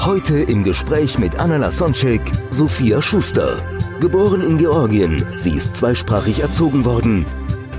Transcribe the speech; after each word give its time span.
Heute 0.00 0.38
im 0.38 0.62
Gespräch 0.62 1.18
mit 1.18 1.36
Anna 1.40 1.56
Lasonczek, 1.56 2.22
Sophia 2.50 3.02
Schuster. 3.02 3.60
Geboren 4.00 4.42
in 4.42 4.56
Georgien, 4.56 5.26
sie 5.36 5.50
ist 5.50 5.74
zweisprachig 5.74 6.40
erzogen 6.40 6.84
worden. 6.84 7.26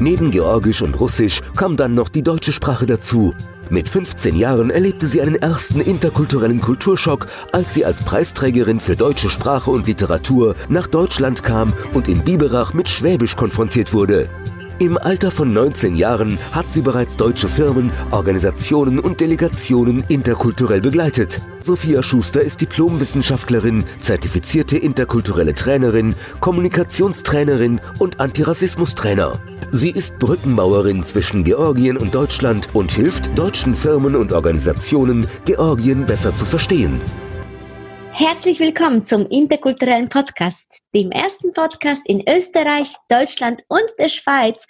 Neben 0.02 0.30
Georgisch 0.30 0.82
und 0.82 1.00
Russisch 1.00 1.40
kam 1.55 1.77
dann 1.77 1.96
noch 1.96 2.10
die 2.10 2.22
deutsche 2.22 2.52
Sprache 2.52 2.86
dazu. 2.86 3.34
Mit 3.70 3.88
15 3.88 4.36
Jahren 4.36 4.70
erlebte 4.70 5.08
sie 5.08 5.22
einen 5.22 5.36
ersten 5.36 5.80
interkulturellen 5.80 6.60
Kulturschock, 6.60 7.27
als 7.54 7.74
sie 7.74 7.86
als 7.86 8.02
Preisträgerin 8.02 8.82
für 8.82 8.98
deutsche 8.98 9.30
Sprache 9.30 9.72
und 9.72 9.88
Literatur 9.88 10.55
nach 10.68 10.88
Deutschland 10.88 11.41
kam 11.41 11.72
und 11.94 12.10
in 12.10 12.24
Biberach 12.24 12.74
mit 12.74 12.90
Schwäbisch 12.90 13.38
konfrontiert 13.38 13.94
wurde. 13.94 14.30
Im 14.80 14.98
Alter 14.98 15.30
von 15.30 15.52
19 15.52 15.98
Jahren 15.98 16.40
hat 16.54 16.72
sie 16.72 16.80
bereits 16.80 17.18
deutsche 17.18 17.50
Firmen, 17.50 17.92
Organisationen 18.12 18.98
und 18.98 19.20
Delegationen 19.20 20.05
interkulturell 20.08 20.80
begleitet. 20.80 21.42
Sophia 21.60 22.02
Schuster 22.02 22.40
ist 22.40 22.62
Diplomwissenschaftlerin, 22.62 23.84
zertifizierte 24.00 24.77
interkulturelle 24.77 25.54
Trainerin, 25.54 26.16
Kommunikationstrainerin 26.40 27.82
und 27.99 28.21
Antirassismustrainer. 28.21 29.34
Sie 29.71 29.91
ist 29.91 30.18
Brückenmauerin 30.18 31.04
zwischen 31.04 31.43
Georgien 31.43 31.98
und 31.98 32.16
Deutschland 32.16 32.70
und 32.71 32.90
hilft 32.90 33.38
deutschen 33.38 33.76
Firmen 33.76 34.16
und 34.16 34.32
Organisationen, 34.32 35.27
Georgien 35.43 36.05
besser 36.05 36.34
zu 36.34 36.46
verstehen. 36.46 37.02
Herzlich 38.20 38.59
willkommen 38.59 39.05
zum 39.05 39.27
interkulturellen 39.27 40.09
Podcast, 40.09 40.67
dem 40.93 41.09
ersten 41.09 41.53
Podcast 41.53 42.01
in 42.05 42.21
Österreich, 42.27 42.93
Deutschland 43.07 43.63
und 43.70 43.85
der 43.98 44.09
Schweiz, 44.09 44.67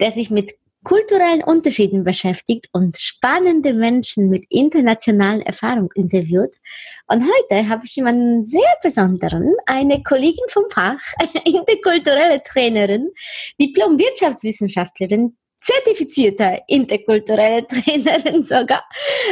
der 0.00 0.10
sich 0.10 0.30
mit 0.30 0.54
kulturellen 0.82 1.44
Unterschieden 1.44 2.02
beschäftigt 2.02 2.68
und 2.72 2.98
spannende 2.98 3.72
Menschen 3.72 4.28
mit 4.28 4.46
internationalen 4.48 5.42
Erfahrungen 5.42 5.90
interviewt. 5.94 6.56
Und 7.06 7.22
heute 7.22 7.68
habe 7.68 7.82
ich 7.84 7.94
jemanden 7.94 8.48
sehr 8.48 8.74
besonderen, 8.82 9.54
eine 9.66 10.02
Kollegin 10.02 10.48
vom 10.48 10.64
Fach, 10.68 10.98
eine 11.20 11.44
interkulturelle 11.44 12.42
Trainerin, 12.42 13.12
Diplom-Wirtschaftswissenschaftlerin, 13.60 15.36
zertifizierte 15.62 16.60
interkulturelle 16.66 17.66
Trainerin 17.68 18.42
sogar, 18.42 18.84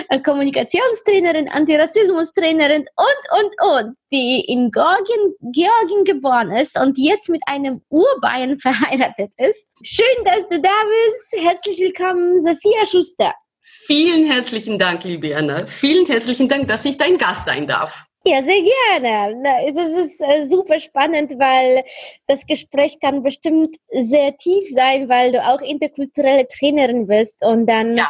äh, 0.09 0.21
Kommunikationstrainerin, 0.21 1.49
Antirassismustrainerin 1.49 2.87
und, 2.97 3.43
und, 3.43 3.85
und, 3.85 3.97
die 4.13 4.41
in 4.47 4.71
Georgien, 4.71 5.35
Georgien 5.53 6.05
geboren 6.05 6.53
ist 6.53 6.79
und 6.79 6.97
jetzt 6.99 7.29
mit 7.29 7.43
einem 7.47 7.83
Urbayern 7.89 8.59
verheiratet 8.59 9.33
ist. 9.37 9.67
Schön, 9.83 10.25
dass 10.25 10.49
du 10.49 10.61
da 10.61 10.69
bist. 10.69 11.45
Herzlich 11.45 11.79
willkommen, 11.79 12.41
Sophia 12.41 12.87
Schuster. 12.87 13.35
Vielen 13.63 14.31
herzlichen 14.31 14.79
Dank, 14.79 15.05
liebe 15.05 15.37
Anna. 15.37 15.67
Vielen 15.67 16.07
herzlichen 16.07 16.49
Dank, 16.49 16.69
dass 16.69 16.85
ich 16.85 16.97
dein 16.97 17.19
Gast 17.19 17.47
sein 17.47 17.67
darf. 17.67 18.05
Ja, 18.27 18.43
sehr 18.43 18.63
gerne. 19.01 19.73
Das 19.75 19.89
ist 19.91 20.21
äh, 20.21 20.47
super 20.47 20.79
spannend, 20.79 21.33
weil 21.39 21.85
das 22.27 22.47
Gespräch 22.47 22.99
kann 23.01 23.23
bestimmt 23.23 23.77
sehr 23.91 24.37
tief 24.37 24.69
sein, 24.71 25.09
weil 25.09 25.33
du 25.33 25.43
auch 25.43 25.61
interkulturelle 25.63 26.47
Trainerin 26.47 27.07
bist 27.07 27.37
und 27.43 27.67
dann 27.67 27.97
Ja. 27.97 28.09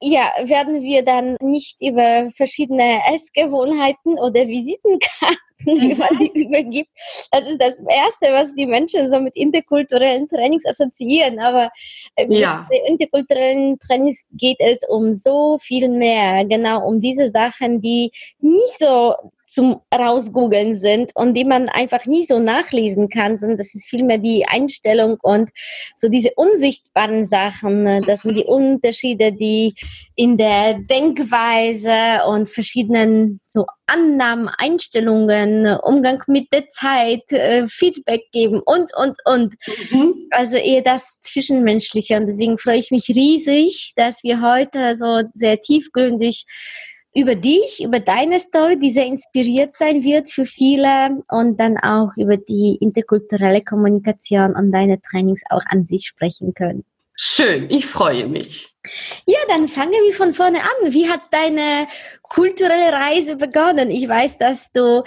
ja, 0.00 0.30
werden 0.44 0.80
wir 0.80 1.04
dann 1.04 1.36
nicht 1.42 1.76
über 1.82 2.30
verschiedene 2.34 3.00
Essgewohnheiten 3.14 4.18
oder 4.18 4.46
Visitenkarten, 4.48 5.38
wie 5.66 5.94
man 5.94 6.18
die 6.18 6.30
übergibt. 6.40 6.88
Das 7.30 7.46
ist 7.46 7.60
das 7.60 7.78
Erste, 7.86 8.32
was 8.32 8.54
die 8.54 8.64
Menschen 8.66 9.10
so 9.10 9.20
mit 9.20 9.36
interkulturellen 9.36 10.26
Trainings 10.30 10.64
assoziieren. 10.64 11.38
Aber 11.38 11.70
äh, 12.16 12.26
Ja. 12.30 12.66
mit 12.70 12.80
interkulturellen 12.88 13.78
Trainings 13.78 14.24
geht 14.32 14.56
es 14.60 14.88
um 14.88 15.12
so 15.12 15.58
viel 15.60 15.90
mehr. 15.90 16.46
Genau 16.46 16.86
um 16.88 16.98
diese 17.02 17.28
Sachen, 17.28 17.82
die 17.82 18.10
nicht 18.40 18.78
so 18.78 19.14
zum 19.50 19.80
Rausgoogeln 19.92 20.78
sind 20.78 21.10
und 21.14 21.34
die 21.34 21.44
man 21.44 21.68
einfach 21.68 22.06
nicht 22.06 22.28
so 22.28 22.38
nachlesen 22.38 23.08
kann, 23.08 23.36
sondern 23.36 23.58
das 23.58 23.74
ist 23.74 23.88
vielmehr 23.88 24.18
die 24.18 24.46
Einstellung 24.46 25.18
und 25.22 25.50
so 25.96 26.08
diese 26.08 26.30
unsichtbaren 26.36 27.26
Sachen. 27.26 27.82
ne, 27.82 28.00
Das 28.06 28.22
sind 28.22 28.38
die 28.38 28.44
Unterschiede, 28.44 29.32
die 29.32 29.74
in 30.14 30.36
der 30.36 30.74
Denkweise 30.74 32.24
und 32.28 32.48
verschiedenen 32.48 33.40
so 33.46 33.66
Annahmen, 33.86 34.48
Einstellungen, 34.56 35.66
Umgang 35.82 36.22
mit 36.28 36.52
der 36.52 36.68
Zeit, 36.68 37.30
äh, 37.32 37.66
Feedback 37.66 38.30
geben 38.30 38.60
und, 38.64 38.94
und, 38.96 39.16
und. 39.24 39.54
Mhm. 39.90 40.14
Also 40.30 40.58
eher 40.58 40.82
das 40.82 41.18
Zwischenmenschliche. 41.22 42.16
Und 42.16 42.28
deswegen 42.28 42.56
freue 42.56 42.78
ich 42.78 42.92
mich 42.92 43.08
riesig, 43.08 43.94
dass 43.96 44.22
wir 44.22 44.40
heute 44.40 44.94
so 44.94 45.22
sehr 45.34 45.60
tiefgründig 45.60 46.46
über 47.14 47.34
dich, 47.34 47.82
über 47.84 47.98
deine 47.98 48.38
Story, 48.38 48.78
die 48.78 48.90
sehr 48.90 49.06
inspiriert 49.06 49.74
sein 49.74 50.04
wird 50.04 50.30
für 50.30 50.46
viele 50.46 51.22
und 51.28 51.58
dann 51.58 51.76
auch 51.78 52.10
über 52.16 52.36
die 52.36 52.78
interkulturelle 52.80 53.62
Kommunikation 53.62 54.54
und 54.54 54.70
deine 54.70 55.00
Trainings 55.02 55.42
auch 55.50 55.62
an 55.66 55.86
sich 55.86 56.06
sprechen 56.06 56.54
können. 56.54 56.84
Schön, 57.16 57.66
ich 57.68 57.84
freue 57.84 58.28
mich. 58.28 58.74
Ja, 59.26 59.38
dann 59.48 59.68
fangen 59.68 59.92
wir 59.92 60.14
von 60.14 60.32
vorne 60.32 60.60
an. 60.60 60.92
Wie 60.92 61.08
hat 61.08 61.20
deine 61.30 61.86
kulturelle 62.22 62.92
Reise 62.92 63.36
begonnen? 63.36 63.90
Ich 63.90 64.08
weiß, 64.08 64.38
dass 64.38 64.72
du 64.72 65.02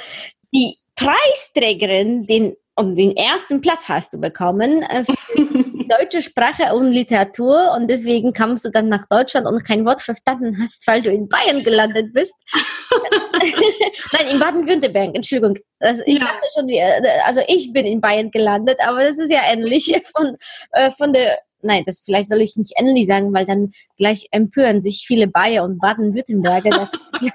die 0.54 0.78
Preisträgerin, 0.96 2.28
den, 2.28 2.56
um 2.76 2.96
den 2.96 3.16
ersten 3.16 3.62
Platz 3.62 3.88
hast 3.88 4.14
du 4.14 4.20
bekommen 4.20 4.84
äh, 4.84 5.04
für 5.06 5.63
deutsche 5.98 6.22
Sprache 6.22 6.74
und 6.74 6.92
Literatur 6.92 7.74
und 7.76 7.88
deswegen 7.88 8.34
kamst 8.34 8.66
du 8.66 8.70
dann 8.70 8.90
nach 8.90 9.06
Deutschland 9.08 9.48
und 9.48 9.64
kein 9.66 9.86
Wort 9.86 10.02
verstanden 10.02 10.58
hast, 10.62 10.86
weil 10.88 11.02
du 11.02 11.12
in 11.12 11.28
Bayern 11.28 11.64
gelandet 11.64 12.14
bist. 12.14 12.34
Nein, 14.14 14.28
in 14.32 14.40
Baden-Württemberg, 14.40 15.16
Entschuldigung. 15.16 15.58
Also 15.80 16.04
ich 16.06 16.16
Ja. 16.20 16.26
dachte 16.26 16.48
schon, 16.54 16.70
äh, 16.70 17.02
also 17.26 17.42
ich 17.48 17.74
bin 17.74 17.86
in 17.86 18.02
Bayern 18.02 18.32
gelandet, 18.32 18.80
aber 18.86 19.00
das 19.00 19.18
ist 19.20 19.32
ja 19.32 19.42
ähnlich 19.52 19.94
von, 20.16 20.38
äh, 20.72 20.92
von 20.92 21.14
der 21.14 21.40
Nein, 21.66 21.84
das 21.86 22.02
vielleicht 22.02 22.28
soll 22.28 22.42
ich 22.42 22.58
nicht 22.58 22.74
ähnlich 22.78 23.08
sagen, 23.08 23.34
weil 23.34 23.46
dann 23.46 23.72
gleich 23.98 24.28
empören 24.32 24.82
sich 24.82 25.06
viele 25.08 25.28
Bayer 25.28 25.64
und 25.64 25.80
Baden-Württemberger. 25.80 26.92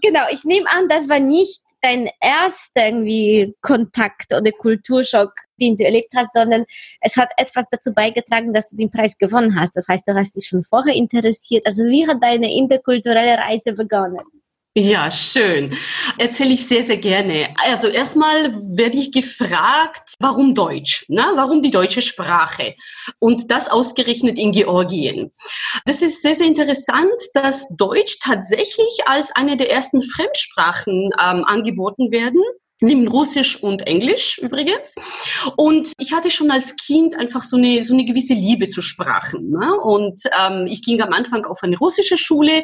genau, 0.00 0.20
ich 0.30 0.44
nehme 0.44 0.70
an, 0.70 0.88
das 0.88 1.08
war 1.08 1.18
nicht 1.18 1.60
dein 1.82 2.08
erster 2.20 2.86
irgendwie 2.86 3.54
Kontakt 3.62 4.34
oder 4.34 4.50
Kulturschock, 4.52 5.32
den 5.60 5.76
du 5.76 5.84
erlebt 5.84 6.12
hast, 6.16 6.32
sondern 6.32 6.64
es 7.00 7.16
hat 7.16 7.30
etwas 7.36 7.66
dazu 7.70 7.92
beigetragen, 7.92 8.52
dass 8.52 8.68
du 8.70 8.76
den 8.76 8.90
Preis 8.90 9.18
gewonnen 9.18 9.58
hast. 9.58 9.76
Das 9.76 9.88
heißt, 9.88 10.06
du 10.08 10.14
hast 10.14 10.36
dich 10.36 10.46
schon 10.46 10.62
vorher 10.62 10.94
interessiert. 10.94 11.66
Also 11.66 11.84
wie 11.84 12.06
hat 12.06 12.22
deine 12.22 12.52
interkulturelle 12.52 13.38
Reise 13.38 13.72
begonnen? 13.72 14.39
Ja, 14.76 15.10
schön. 15.10 15.76
Erzähle 16.16 16.54
ich 16.54 16.68
sehr, 16.68 16.84
sehr 16.84 16.96
gerne. 16.96 17.52
Also 17.56 17.88
erstmal 17.88 18.52
werde 18.76 18.98
ich 18.98 19.10
gefragt, 19.10 20.14
warum 20.20 20.54
Deutsch? 20.54 21.04
Ne? 21.08 21.26
Warum 21.34 21.60
die 21.60 21.72
deutsche 21.72 22.02
Sprache? 22.02 22.76
Und 23.18 23.50
das 23.50 23.68
ausgerechnet 23.68 24.38
in 24.38 24.52
Georgien. 24.52 25.32
Das 25.86 26.02
ist 26.02 26.22
sehr, 26.22 26.36
sehr 26.36 26.46
interessant, 26.46 27.20
dass 27.34 27.66
Deutsch 27.76 28.18
tatsächlich 28.22 29.00
als 29.06 29.34
eine 29.34 29.56
der 29.56 29.72
ersten 29.72 30.02
Fremdsprachen 30.02 31.10
ähm, 31.20 31.44
angeboten 31.44 32.12
werden. 32.12 32.40
Neben 32.80 33.08
Russisch 33.08 33.62
und 33.62 33.86
Englisch 33.86 34.38
übrigens. 34.38 34.94
Und 35.56 35.92
ich 35.98 36.12
hatte 36.12 36.30
schon 36.30 36.50
als 36.50 36.76
Kind 36.76 37.18
einfach 37.18 37.42
so 37.42 37.56
eine, 37.56 37.82
so 37.82 37.94
eine 37.94 38.04
gewisse 38.04 38.34
Liebe 38.34 38.68
zu 38.68 38.80
Sprachen. 38.82 39.50
Ne? 39.50 39.74
Und 39.82 40.22
ähm, 40.40 40.66
ich 40.66 40.82
ging 40.82 41.02
am 41.02 41.12
Anfang 41.12 41.44
auf 41.44 41.62
eine 41.62 41.76
russische 41.76 42.16
Schule, 42.16 42.62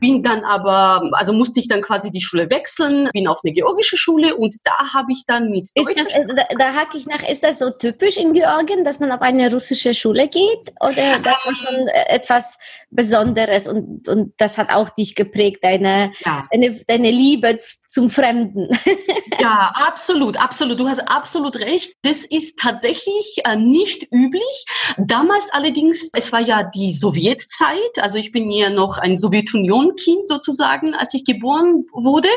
bin 0.00 0.22
dann 0.22 0.44
aber, 0.44 1.10
also 1.12 1.32
musste 1.32 1.60
ich 1.60 1.68
dann 1.68 1.80
quasi 1.80 2.10
die 2.10 2.20
Schule 2.20 2.50
wechseln, 2.50 3.08
bin 3.12 3.26
auf 3.26 3.40
eine 3.42 3.52
georgische 3.52 3.96
Schule 3.96 4.36
und 4.36 4.56
da 4.64 4.92
habe 4.92 5.12
ich 5.12 5.24
dann 5.26 5.50
mit 5.50 5.70
Deutsch. 5.74 5.94
das, 5.96 6.14
äh, 6.14 6.26
da, 6.26 6.44
da 6.58 6.74
hake 6.74 6.98
ich 6.98 7.06
nach, 7.06 7.26
ist 7.28 7.42
das 7.42 7.58
so 7.58 7.70
typisch 7.70 8.16
in 8.16 8.32
Georgien, 8.32 8.84
dass 8.84 9.00
man 9.00 9.10
auf 9.12 9.20
eine 9.20 9.50
russische 9.50 9.94
Schule 9.94 10.28
geht? 10.28 10.72
Oder 10.84 11.18
das 11.22 11.46
war 11.46 11.54
schon 11.54 11.88
äh, 11.88 12.08
etwas 12.08 12.58
Besonderes 12.90 13.66
und, 13.66 14.08
und 14.08 14.34
das 14.36 14.58
hat 14.58 14.70
auch 14.70 14.90
dich 14.90 15.14
geprägt, 15.14 15.58
deine, 15.62 16.12
ja, 16.24 16.46
deine, 16.50 16.80
deine 16.86 17.10
Liebe 17.10 17.56
zum 17.88 18.10
Fremden? 18.10 18.68
ja, 19.40 19.53
Absolut, 19.54 20.36
absolut. 20.36 20.80
Du 20.80 20.88
hast 20.88 21.00
absolut 21.08 21.56
recht. 21.60 21.94
Das 22.02 22.24
ist 22.24 22.58
tatsächlich 22.58 23.40
äh, 23.44 23.56
nicht 23.56 24.08
üblich. 24.12 24.64
Damals 24.98 25.48
allerdings, 25.52 26.10
es 26.12 26.32
war 26.32 26.40
ja 26.40 26.64
die 26.64 26.92
Sowjetzeit, 26.92 27.98
also 28.00 28.18
ich 28.18 28.32
bin 28.32 28.50
ja 28.50 28.70
noch 28.70 28.98
ein 28.98 29.16
Sowjetunion-Kind 29.16 30.26
sozusagen, 30.28 30.94
als 30.94 31.14
ich 31.14 31.24
geboren 31.24 31.84
wurde. 31.92 32.28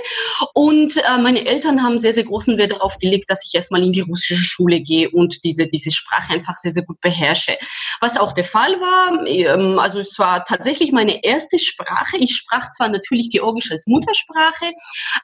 Und 0.53 0.97
äh, 0.97 1.17
meine 1.19 1.45
Eltern 1.45 1.83
haben 1.83 1.97
sehr, 1.97 2.13
sehr 2.13 2.25
großen 2.25 2.57
Wert 2.57 2.71
darauf 2.73 2.99
gelegt, 2.99 3.31
dass 3.31 3.45
ich 3.45 3.55
erstmal 3.55 3.83
in 3.83 3.93
die 3.93 4.01
russische 4.01 4.43
Schule 4.43 4.79
gehe 4.79 5.09
und 5.09 5.43
diese, 5.43 5.67
diese 5.67 5.91
Sprache 5.91 6.33
einfach 6.33 6.55
sehr, 6.55 6.71
sehr 6.71 6.83
gut 6.83 7.01
beherrsche. 7.01 7.57
Was 7.99 8.17
auch 8.17 8.33
der 8.33 8.43
Fall 8.43 8.79
war, 8.79 9.25
ähm, 9.25 9.79
also 9.79 9.99
es 9.99 10.19
war 10.19 10.45
tatsächlich 10.45 10.91
meine 10.91 11.23
erste 11.23 11.57
Sprache. 11.57 12.17
Ich 12.17 12.35
sprach 12.35 12.69
zwar 12.71 12.89
natürlich 12.89 13.31
Georgisch 13.31 13.71
als 13.71 13.87
Muttersprache, 13.87 14.71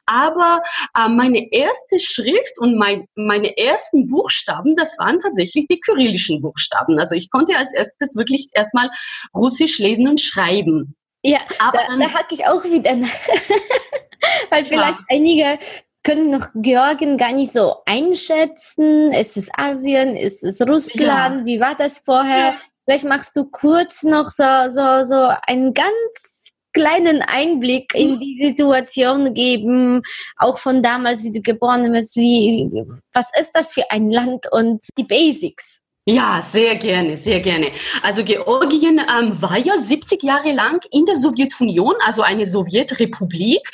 aber 0.06 0.60
äh, 0.98 1.08
meine 1.08 1.52
erste 1.52 1.83
Schrift 1.98 2.58
und 2.58 2.76
mein, 2.76 3.06
meine 3.14 3.56
ersten 3.56 4.08
Buchstaben, 4.08 4.76
das 4.76 4.98
waren 4.98 5.18
tatsächlich 5.18 5.66
die 5.68 5.80
kyrillischen 5.80 6.40
Buchstaben. 6.40 6.98
Also 6.98 7.14
ich 7.14 7.30
konnte 7.30 7.56
als 7.56 7.72
erstes 7.72 8.16
wirklich 8.16 8.48
erstmal 8.52 8.88
Russisch 9.34 9.78
lesen 9.78 10.08
und 10.08 10.20
schreiben. 10.20 10.96
Ja, 11.24 11.38
aber 11.58 11.78
da, 11.78 11.86
dann, 11.88 12.00
da 12.00 12.12
hake 12.12 12.34
ich 12.34 12.46
auch 12.46 12.64
wieder 12.64 12.94
nach. 12.94 13.08
Weil 14.50 14.64
vielleicht 14.64 14.98
ja. 14.98 15.04
einige 15.08 15.58
können 16.02 16.30
noch 16.30 16.48
Georgien 16.54 17.16
gar 17.16 17.32
nicht 17.32 17.52
so 17.52 17.76
einschätzen. 17.86 19.12
Ist 19.12 19.36
es 19.36 19.48
Asien? 19.56 20.16
Ist 20.16 20.44
es 20.44 20.60
Russland? 20.60 21.40
Ja. 21.40 21.44
Wie 21.46 21.60
war 21.60 21.74
das 21.74 21.98
vorher? 21.98 22.48
Ja. 22.48 22.56
Vielleicht 22.84 23.04
machst 23.06 23.34
du 23.36 23.46
kurz 23.46 24.02
noch 24.02 24.30
so, 24.30 24.44
so, 24.68 25.02
so 25.04 25.32
einen 25.46 25.72
ganz 25.72 26.43
kleinen 26.74 27.22
Einblick 27.22 27.94
in 27.94 28.20
die 28.20 28.36
Situation 28.36 29.32
geben, 29.32 30.02
auch 30.36 30.58
von 30.58 30.82
damals, 30.82 31.22
wie 31.22 31.32
du 31.32 31.40
geboren 31.40 31.90
bist, 31.92 32.16
wie, 32.16 32.70
was 33.12 33.30
ist 33.38 33.52
das 33.52 33.72
für 33.72 33.90
ein 33.90 34.10
Land 34.10 34.46
und 34.52 34.84
die 34.98 35.04
Basics. 35.04 35.80
Ja, 36.06 36.42
sehr 36.42 36.76
gerne, 36.76 37.16
sehr 37.16 37.40
gerne. 37.40 37.70
Also 38.02 38.24
Georgien 38.24 38.98
ähm, 38.98 39.40
war 39.40 39.56
ja 39.56 39.72
70 39.78 40.22
Jahre 40.22 40.52
lang 40.52 40.84
in 40.90 41.06
der 41.06 41.16
Sowjetunion, 41.16 41.94
also 42.04 42.20
eine 42.20 42.46
Sowjetrepublik. 42.46 43.66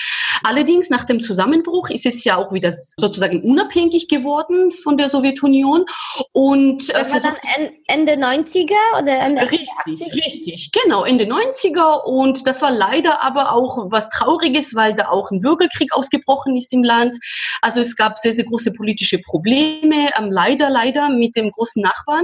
Allerdings 0.44 0.90
nach 0.90 1.04
dem 1.04 1.20
Zusammenbruch 1.20 1.90
ist 1.90 2.06
es 2.06 2.22
ja 2.24 2.36
auch 2.36 2.52
wieder 2.52 2.72
sozusagen 2.96 3.42
unabhängig 3.42 4.08
geworden 4.08 4.70
von 4.70 4.96
der 4.96 5.08
Sowjetunion. 5.08 5.84
Und 6.32 6.88
äh, 6.90 6.92
das 6.92 7.12
war 7.12 7.20
dann 7.20 7.70
Ende 7.88 8.12
90er 8.12 9.02
oder 9.02 9.18
Ende 9.18 9.42
Richtig, 9.42 9.68
80? 9.78 10.14
richtig, 10.14 10.70
genau, 10.72 11.04
Ende 11.04 11.24
90er. 11.24 12.04
Und 12.04 12.46
das 12.46 12.62
war 12.62 12.70
leider 12.70 13.22
aber 13.22 13.52
auch 13.52 13.90
was 13.90 14.08
Trauriges, 14.08 14.74
weil 14.74 14.94
da 14.94 15.08
auch 15.08 15.30
ein 15.30 15.40
Bürgerkrieg 15.40 15.92
ausgebrochen 15.92 16.56
ist 16.56 16.72
im 16.72 16.84
Land. 16.84 17.16
Also 17.60 17.80
es 17.80 17.96
gab 17.96 18.18
sehr, 18.18 18.32
sehr 18.32 18.44
große 18.44 18.72
politische 18.72 19.18
Probleme, 19.18 20.10
ähm, 20.16 20.30
leider, 20.30 20.70
leider 20.70 21.10
mit 21.10 21.36
dem 21.36 21.50
großen 21.50 21.82
Nachbarn. 21.82 22.19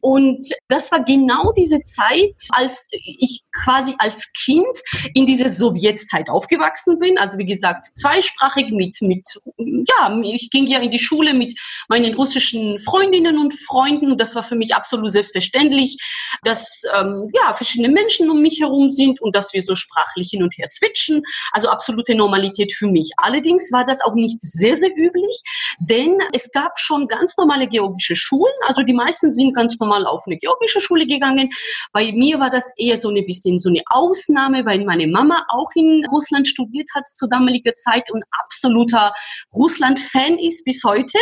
Und 0.00 0.44
das 0.68 0.90
war 0.92 1.04
genau 1.04 1.52
diese 1.52 1.80
Zeit, 1.82 2.34
als 2.50 2.88
ich 2.90 3.42
quasi 3.64 3.94
als 3.98 4.32
Kind 4.32 4.66
in 5.14 5.26
dieser 5.26 5.48
Sowjetzeit 5.48 6.28
aufgewachsen 6.28 6.98
bin. 6.98 7.18
Also 7.18 7.38
wie 7.38 7.46
gesagt, 7.46 7.86
zweisprachig 7.96 8.70
mit, 8.70 8.96
mit, 9.00 9.26
ja, 9.58 10.20
ich 10.22 10.50
ging 10.50 10.66
ja 10.66 10.80
in 10.80 10.90
die 10.90 10.98
Schule 10.98 11.34
mit 11.34 11.58
meinen 11.88 12.14
russischen 12.14 12.78
Freundinnen 12.78 13.38
und 13.38 13.52
Freunden 13.52 14.12
und 14.12 14.20
das 14.20 14.34
war 14.34 14.42
für 14.42 14.56
mich 14.56 14.74
absolut 14.74 15.12
selbstverständlich, 15.12 15.96
dass, 16.42 16.82
ähm, 16.98 17.30
ja, 17.34 17.52
verschiedene 17.52 17.88
Menschen 17.88 18.30
um 18.30 18.40
mich 18.40 18.60
herum 18.60 18.90
sind 18.90 19.20
und 19.20 19.34
dass 19.34 19.52
wir 19.52 19.62
so 19.62 19.74
sprachlich 19.74 20.30
hin 20.30 20.42
und 20.42 20.56
her 20.56 20.66
switchen. 20.68 21.22
Also 21.52 21.68
absolute 21.68 22.14
Normalität 22.14 22.72
für 22.72 22.86
mich. 22.86 23.10
Allerdings 23.16 23.70
war 23.72 23.84
das 23.84 24.00
auch 24.02 24.14
nicht 24.14 24.38
sehr, 24.40 24.76
sehr 24.76 24.90
üblich, 24.96 25.42
denn 25.80 26.18
es 26.32 26.50
gab 26.52 26.78
schon 26.78 27.08
ganz 27.08 27.36
normale 27.36 27.66
georgische 27.66 28.16
Schulen. 28.16 28.52
Also 28.66 28.82
die 28.82 28.94
meisten 28.94 29.32
sind 29.34 29.54
ganz 29.54 29.78
normal 29.78 30.06
auf 30.06 30.22
eine 30.26 30.36
georgische 30.36 30.80
Schule 30.80 31.06
gegangen. 31.06 31.50
Bei 31.92 32.12
mir 32.12 32.40
war 32.40 32.50
das 32.50 32.72
eher 32.76 32.96
so 32.96 33.10
ein 33.10 33.26
bisschen 33.26 33.58
so 33.58 33.68
eine 33.68 33.82
Ausnahme, 33.86 34.64
weil 34.64 34.84
meine 34.84 35.06
Mama 35.06 35.44
auch 35.50 35.70
in 35.74 36.04
Russland 36.10 36.46
studiert 36.46 36.88
hat 36.94 37.06
zu 37.06 37.26
damaliger 37.26 37.74
Zeit 37.74 38.10
und 38.12 38.24
absoluter 38.42 39.12
Russland-Fan 39.54 40.38
ist 40.38 40.64
bis 40.64 40.82
heute. 40.84 41.18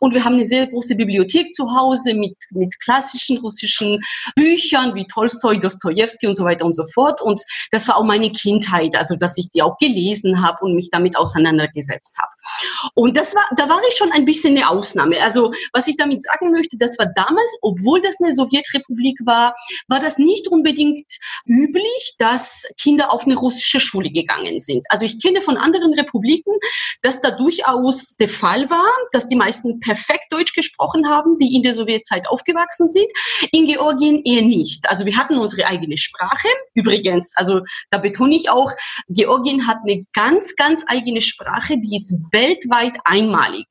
Und 0.00 0.14
wir 0.14 0.24
haben 0.24 0.34
eine 0.34 0.46
sehr 0.46 0.66
große 0.66 0.96
Bibliothek 0.96 1.52
zu 1.52 1.74
Hause 1.74 2.14
mit, 2.14 2.36
mit 2.52 2.78
klassischen 2.80 3.38
russischen 3.38 4.00
Büchern 4.34 4.94
wie 4.94 5.06
Tolstoi, 5.06 5.58
Dostoevsky 5.58 6.26
und 6.26 6.34
so 6.34 6.44
weiter 6.44 6.64
und 6.64 6.74
so 6.74 6.84
fort. 6.86 7.20
Und 7.22 7.40
das 7.70 7.88
war 7.88 7.96
auch 7.96 8.04
meine 8.04 8.30
Kindheit, 8.30 8.96
also 8.96 9.16
dass 9.16 9.38
ich 9.38 9.50
die 9.50 9.62
auch 9.62 9.76
gelesen 9.78 10.42
habe 10.42 10.64
und 10.64 10.74
mich 10.74 10.90
damit 10.90 11.16
auseinandergesetzt 11.16 12.14
habe. 12.20 12.32
Und 12.94 13.16
das 13.16 13.34
war, 13.34 13.44
da 13.56 13.68
war 13.68 13.80
ich 13.88 13.96
schon 13.96 14.12
ein 14.12 14.24
bisschen 14.24 14.56
eine 14.56 14.68
Ausnahme. 14.68 15.22
Also 15.22 15.52
was 15.72 15.86
ich 15.88 15.96
damit 15.96 16.22
sagen 16.22 16.52
möchte, 16.52 16.76
das 16.78 16.98
war 16.98 17.06
damals, 17.14 17.45
obwohl 17.62 18.00
das 18.02 18.16
eine 18.20 18.34
Sowjetrepublik 18.34 19.18
war, 19.24 19.54
war 19.88 20.00
das 20.00 20.18
nicht 20.18 20.48
unbedingt 20.48 21.06
üblich, 21.46 22.14
dass 22.18 22.64
Kinder 22.78 23.12
auf 23.12 23.24
eine 23.24 23.36
russische 23.36 23.80
Schule 23.80 24.10
gegangen 24.10 24.58
sind. 24.60 24.84
Also 24.88 25.06
ich 25.06 25.20
kenne 25.20 25.42
von 25.42 25.56
anderen 25.56 25.94
Republiken, 25.94 26.52
dass 27.02 27.20
da 27.20 27.30
durchaus 27.30 28.16
der 28.16 28.28
Fall 28.28 28.68
war, 28.70 28.90
dass 29.12 29.28
die 29.28 29.36
meisten 29.36 29.80
perfekt 29.80 30.26
Deutsch 30.30 30.54
gesprochen 30.54 31.08
haben, 31.08 31.36
die 31.38 31.54
in 31.54 31.62
der 31.62 31.74
Sowjetzeit 31.74 32.28
aufgewachsen 32.28 32.88
sind. 32.88 33.06
In 33.52 33.66
Georgien 33.66 34.22
eher 34.24 34.42
nicht. 34.42 34.88
Also 34.88 35.06
wir 35.06 35.16
hatten 35.16 35.38
unsere 35.38 35.66
eigene 35.66 35.98
Sprache. 35.98 36.48
Übrigens, 36.74 37.32
also 37.36 37.60
da 37.90 37.98
betone 37.98 38.34
ich 38.34 38.50
auch, 38.50 38.72
Georgien 39.08 39.66
hat 39.66 39.78
eine 39.82 40.00
ganz, 40.12 40.56
ganz 40.56 40.84
eigene 40.86 41.20
Sprache, 41.20 41.76
die 41.78 41.96
ist 41.96 42.12
weltweit 42.32 42.98
einmalig. 43.04 43.66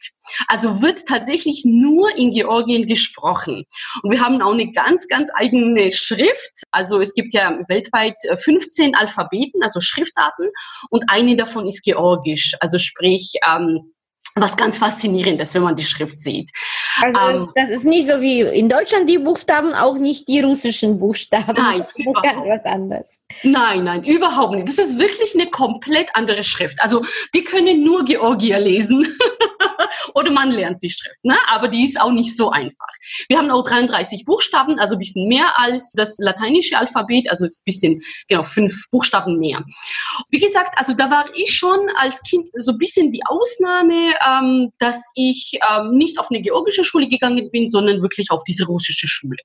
Also 0.47 0.81
wird 0.81 1.05
tatsächlich 1.05 1.63
nur 1.65 2.15
in 2.17 2.31
Georgien 2.31 2.87
gesprochen. 2.87 3.64
Und 4.03 4.11
wir 4.11 4.21
haben 4.21 4.41
auch 4.41 4.53
eine 4.53 4.71
ganz, 4.71 5.07
ganz 5.07 5.29
eigene 5.33 5.91
Schrift. 5.91 6.63
Also 6.71 6.99
es 6.99 7.13
gibt 7.13 7.33
ja 7.33 7.59
weltweit 7.67 8.15
15 8.37 8.93
äh, 8.93 8.97
Alphabeten, 8.97 9.63
also 9.63 9.79
Schriftarten, 9.79 10.49
und 10.89 11.03
eine 11.07 11.35
davon 11.35 11.67
ist 11.67 11.83
Georgisch. 11.83 12.55
Also 12.59 12.77
sprich, 12.77 13.33
ähm, 13.47 13.94
was 14.35 14.57
ganz 14.57 14.77
faszinierend 14.77 15.39
ist, 15.39 15.53
wenn 15.55 15.63
man 15.63 15.75
die 15.75 15.85
Schrift 15.85 16.19
sieht. 16.19 16.51
Also 17.01 17.45
ähm, 17.45 17.51
das, 17.55 17.69
ist 17.69 17.85
nicht 17.85 18.09
so 18.09 18.19
wie 18.19 18.41
in 18.41 18.67
Deutschland 18.67 19.09
die 19.09 19.17
Buchstaben, 19.17 19.73
auch 19.73 19.97
nicht 19.97 20.27
die 20.27 20.41
russischen 20.41 20.99
Buchstaben. 20.99 21.53
Nein, 21.55 21.85
das 21.87 22.05
ist 22.05 22.23
ganz 22.23 22.37
was 22.45 22.65
anderes. 22.65 23.19
Nein, 23.43 23.83
nein, 23.85 24.03
überhaupt 24.03 24.53
nicht. 24.53 24.67
Das 24.67 24.77
ist 24.77 24.99
wirklich 24.99 25.33
eine 25.35 25.49
komplett 25.49 26.09
andere 26.15 26.43
Schrift. 26.43 26.81
Also 26.81 27.05
die 27.33 27.45
können 27.45 27.83
nur 27.83 28.03
Georgier 28.03 28.59
lesen. 28.59 29.07
Oder 30.15 30.31
man 30.31 30.51
lernt 30.51 30.81
die 30.81 30.89
Schrift. 30.89 31.17
Ne? 31.23 31.35
Aber 31.49 31.67
die 31.67 31.85
ist 31.85 31.99
auch 31.99 32.11
nicht 32.11 32.35
so 32.35 32.49
einfach. 32.49 32.87
Wir 33.27 33.37
haben 33.37 33.51
auch 33.51 33.63
33 33.63 34.25
Buchstaben, 34.25 34.79
also 34.79 34.95
ein 34.95 34.99
bisschen 34.99 35.27
mehr 35.27 35.59
als 35.59 35.91
das 35.93 36.17
lateinische 36.19 36.77
Alphabet, 36.77 37.29
also 37.29 37.45
ein 37.45 37.51
bisschen, 37.65 38.01
genau, 38.27 38.43
fünf 38.43 38.89
Buchstaben 38.91 39.39
mehr. 39.39 39.63
Wie 40.29 40.39
gesagt, 40.39 40.77
also 40.77 40.93
da 40.93 41.09
war 41.11 41.25
ich 41.35 41.53
schon 41.53 41.79
als 41.97 42.21
Kind 42.23 42.49
so 42.55 42.71
ein 42.71 42.77
bisschen 42.77 43.11
die 43.11 43.25
Ausnahme, 43.25 44.13
ähm, 44.25 44.71
dass 44.79 45.01
ich 45.15 45.59
ähm, 45.69 45.91
nicht 45.91 46.19
auf 46.19 46.29
eine 46.29 46.41
georgische 46.41 46.83
Schule 46.83 47.07
gegangen 47.07 47.49
bin, 47.51 47.69
sondern 47.69 48.01
wirklich 48.01 48.31
auf 48.31 48.43
diese 48.43 48.65
russische 48.65 49.07
Schule. 49.07 49.37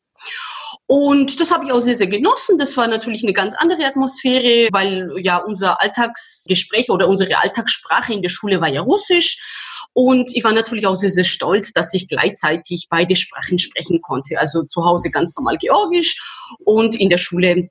Und 0.87 1.41
das 1.41 1.53
habe 1.53 1.65
ich 1.65 1.73
auch 1.73 1.81
sehr, 1.81 1.95
sehr 1.95 2.09
genossen. 2.09 2.59
Das 2.59 2.77
war 2.77 2.89
natürlich 2.89 3.23
eine 3.23 3.33
ganz 3.33 3.55
andere 3.57 3.85
Atmosphäre, 3.85 4.69
weil 4.73 5.09
ja 5.21 5.37
unser 5.37 5.81
Alltagsgespräch 5.81 6.91
oder 6.91 7.09
unsere 7.09 7.39
Alltagssprache 7.39 8.13
in 8.13 8.23
der 8.23 8.29
Schule 8.29 8.61
war 8.61 8.69
ja 8.69 8.81
Russisch. 8.81 9.39
Und 9.93 10.31
ich 10.35 10.45
war 10.45 10.53
natürlich 10.53 10.87
auch 10.87 10.97
sehr, 10.97 11.11
sehr 11.11 11.25
stolz, 11.25 11.73
dass 11.73 11.95
ich 11.95 12.09
gleichzeitig 12.09 12.87
beide 12.91 13.17
Sprachen 13.17 13.59
sprechen 13.59 14.01
konnte. 14.03 14.39
Also 14.39 14.65
zu 14.65 14.85
Hause 14.85 15.11
ganz 15.11 15.35
normal 15.37 15.59
Georgisch 15.59 16.17
und 16.65 16.97
in 16.97 17.09
der 17.09 17.19
Schule 17.19 17.69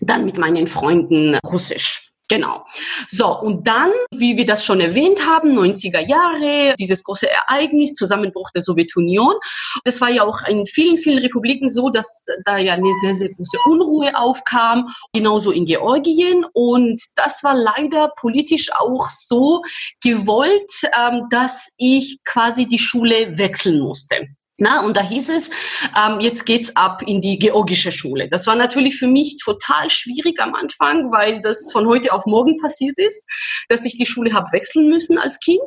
dann 0.00 0.24
mit 0.24 0.38
meinen 0.38 0.66
Freunden 0.66 1.38
Russisch. 1.46 2.09
Genau. 2.30 2.64
So, 3.08 3.40
und 3.40 3.66
dann, 3.66 3.90
wie 4.12 4.36
wir 4.36 4.46
das 4.46 4.64
schon 4.64 4.80
erwähnt 4.80 5.26
haben, 5.26 5.58
90er 5.58 5.98
Jahre, 5.98 6.76
dieses 6.78 7.02
große 7.02 7.28
Ereignis, 7.28 7.92
Zusammenbruch 7.94 8.50
der 8.52 8.62
Sowjetunion. 8.62 9.34
Das 9.82 10.00
war 10.00 10.10
ja 10.10 10.22
auch 10.22 10.46
in 10.46 10.64
vielen, 10.64 10.96
vielen 10.96 11.18
Republiken 11.18 11.68
so, 11.68 11.90
dass 11.90 12.26
da 12.44 12.56
ja 12.56 12.74
eine 12.74 12.94
sehr, 13.00 13.14
sehr 13.14 13.30
große 13.30 13.58
Unruhe 13.64 14.16
aufkam, 14.16 14.86
genauso 15.12 15.50
in 15.50 15.64
Georgien. 15.64 16.46
Und 16.52 17.02
das 17.16 17.42
war 17.42 17.56
leider 17.56 18.12
politisch 18.20 18.70
auch 18.74 19.10
so 19.10 19.62
gewollt, 20.00 20.70
ähm, 20.96 21.26
dass 21.30 21.72
ich 21.78 22.20
quasi 22.24 22.66
die 22.66 22.78
Schule 22.78 23.36
wechseln 23.38 23.80
musste. 23.80 24.28
Na, 24.60 24.84
und 24.84 24.94
da 24.94 25.02
hieß 25.02 25.30
es, 25.30 25.50
ähm, 25.96 26.20
jetzt 26.20 26.44
geht's 26.44 26.70
ab 26.76 27.02
in 27.06 27.22
die 27.22 27.38
georgische 27.38 27.90
Schule. 27.90 28.28
Das 28.28 28.46
war 28.46 28.56
natürlich 28.56 28.98
für 28.98 29.06
mich 29.06 29.38
total 29.42 29.88
schwierig 29.88 30.38
am 30.38 30.54
Anfang, 30.54 31.10
weil 31.10 31.40
das 31.40 31.72
von 31.72 31.86
heute 31.86 32.12
auf 32.12 32.26
morgen 32.26 32.58
passiert 32.58 32.98
ist, 32.98 33.26
dass 33.68 33.86
ich 33.86 33.96
die 33.96 34.04
Schule 34.04 34.34
habe 34.34 34.52
wechseln 34.52 34.90
müssen 34.90 35.18
als 35.18 35.40
Kind. 35.40 35.62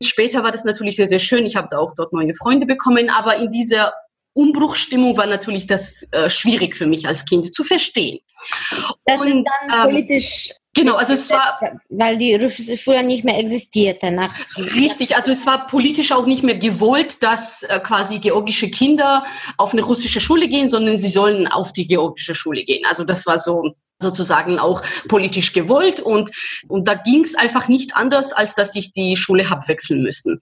Später 0.00 0.44
war 0.44 0.52
das 0.52 0.62
natürlich 0.62 0.94
sehr, 0.94 1.08
sehr 1.08 1.18
schön. 1.18 1.44
Ich 1.44 1.56
habe 1.56 1.66
da 1.72 1.78
auch 1.78 1.92
dort 1.96 2.12
neue 2.12 2.34
Freunde 2.34 2.66
bekommen, 2.66 3.10
aber 3.10 3.34
in 3.36 3.50
dieser 3.50 3.92
Umbruchstimmung 4.32 5.16
war 5.16 5.26
natürlich 5.26 5.66
das 5.66 6.06
äh, 6.12 6.30
schwierig 6.30 6.76
für 6.76 6.86
mich 6.86 7.08
als 7.08 7.24
Kind 7.24 7.52
zu 7.52 7.64
verstehen. 7.64 8.20
Das 9.06 9.20
und, 9.20 9.26
ist 9.26 9.44
dann 9.68 9.74
ähm, 9.74 9.90
politisch 9.90 10.52
Genau, 10.74 10.94
also 10.94 11.14
es 11.14 11.28
war. 11.30 11.58
Weil 11.88 12.16
die 12.16 12.34
russische 12.36 12.76
Schule 12.76 13.02
nicht 13.02 13.24
mehr 13.24 13.38
existierte. 13.38 14.10
Nach 14.12 14.32
richtig, 14.56 15.16
also 15.16 15.32
es 15.32 15.44
war 15.46 15.66
politisch 15.66 16.12
auch 16.12 16.26
nicht 16.26 16.44
mehr 16.44 16.56
gewollt, 16.56 17.22
dass 17.22 17.64
äh, 17.64 17.80
quasi 17.80 18.20
georgische 18.20 18.70
Kinder 18.70 19.24
auf 19.56 19.72
eine 19.72 19.82
russische 19.82 20.20
Schule 20.20 20.48
gehen, 20.48 20.68
sondern 20.68 20.98
sie 20.98 21.08
sollen 21.08 21.48
auf 21.48 21.72
die 21.72 21.88
georgische 21.88 22.34
Schule 22.34 22.64
gehen. 22.64 22.84
Also 22.86 23.04
das 23.04 23.26
war 23.26 23.38
so 23.38 23.74
sozusagen 24.00 24.58
auch 24.58 24.82
politisch 25.08 25.52
gewollt 25.52 26.00
und, 26.00 26.30
und 26.68 26.88
da 26.88 26.94
ging 26.94 27.22
es 27.22 27.34
einfach 27.34 27.68
nicht 27.68 27.96
anders, 27.96 28.32
als 28.32 28.54
dass 28.54 28.74
ich 28.74 28.92
die 28.92 29.16
Schule 29.16 29.50
habe 29.50 29.68
wechseln 29.68 30.02
müssen. 30.02 30.40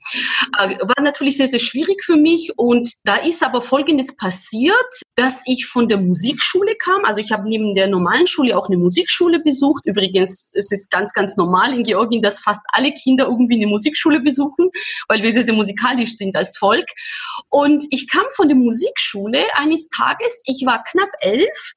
Äh, 0.58 0.78
war 0.78 1.02
natürlich 1.02 1.36
sehr, 1.36 1.48
sehr 1.48 1.58
schwierig 1.58 2.02
für 2.04 2.16
mich 2.16 2.52
und 2.56 2.88
da 3.04 3.16
ist 3.16 3.44
aber 3.44 3.60
Folgendes 3.62 4.16
passiert, 4.16 4.74
dass 5.16 5.42
ich 5.46 5.66
von 5.66 5.88
der 5.88 5.98
Musikschule 5.98 6.76
kam. 6.76 7.04
Also 7.04 7.20
ich 7.20 7.32
habe 7.32 7.48
neben 7.48 7.74
der 7.74 7.88
normalen 7.88 8.26
Schule 8.26 8.56
auch 8.56 8.68
eine 8.68 8.76
Musikschule 8.76 9.40
besucht. 9.40 9.82
Übrigens, 9.84 10.52
es 10.54 10.70
ist 10.70 10.90
ganz, 10.90 11.12
ganz 11.12 11.36
normal 11.36 11.74
in 11.74 11.82
Georgien, 11.82 12.22
dass 12.22 12.38
fast 12.38 12.62
alle 12.68 12.92
Kinder 12.92 13.26
irgendwie 13.26 13.56
eine 13.56 13.66
Musikschule 13.66 14.20
besuchen, 14.20 14.70
weil 15.08 15.22
wir 15.22 15.32
sehr, 15.32 15.44
sehr 15.44 15.54
musikalisch 15.54 16.16
sind 16.16 16.36
als 16.36 16.56
Volk. 16.56 16.86
Und 17.48 17.84
ich 17.90 18.08
kam 18.08 18.24
von 18.36 18.48
der 18.48 18.56
Musikschule 18.56 19.40
eines 19.56 19.88
Tages, 19.88 20.42
ich 20.46 20.64
war 20.66 20.84
knapp 20.84 21.10
elf 21.20 21.72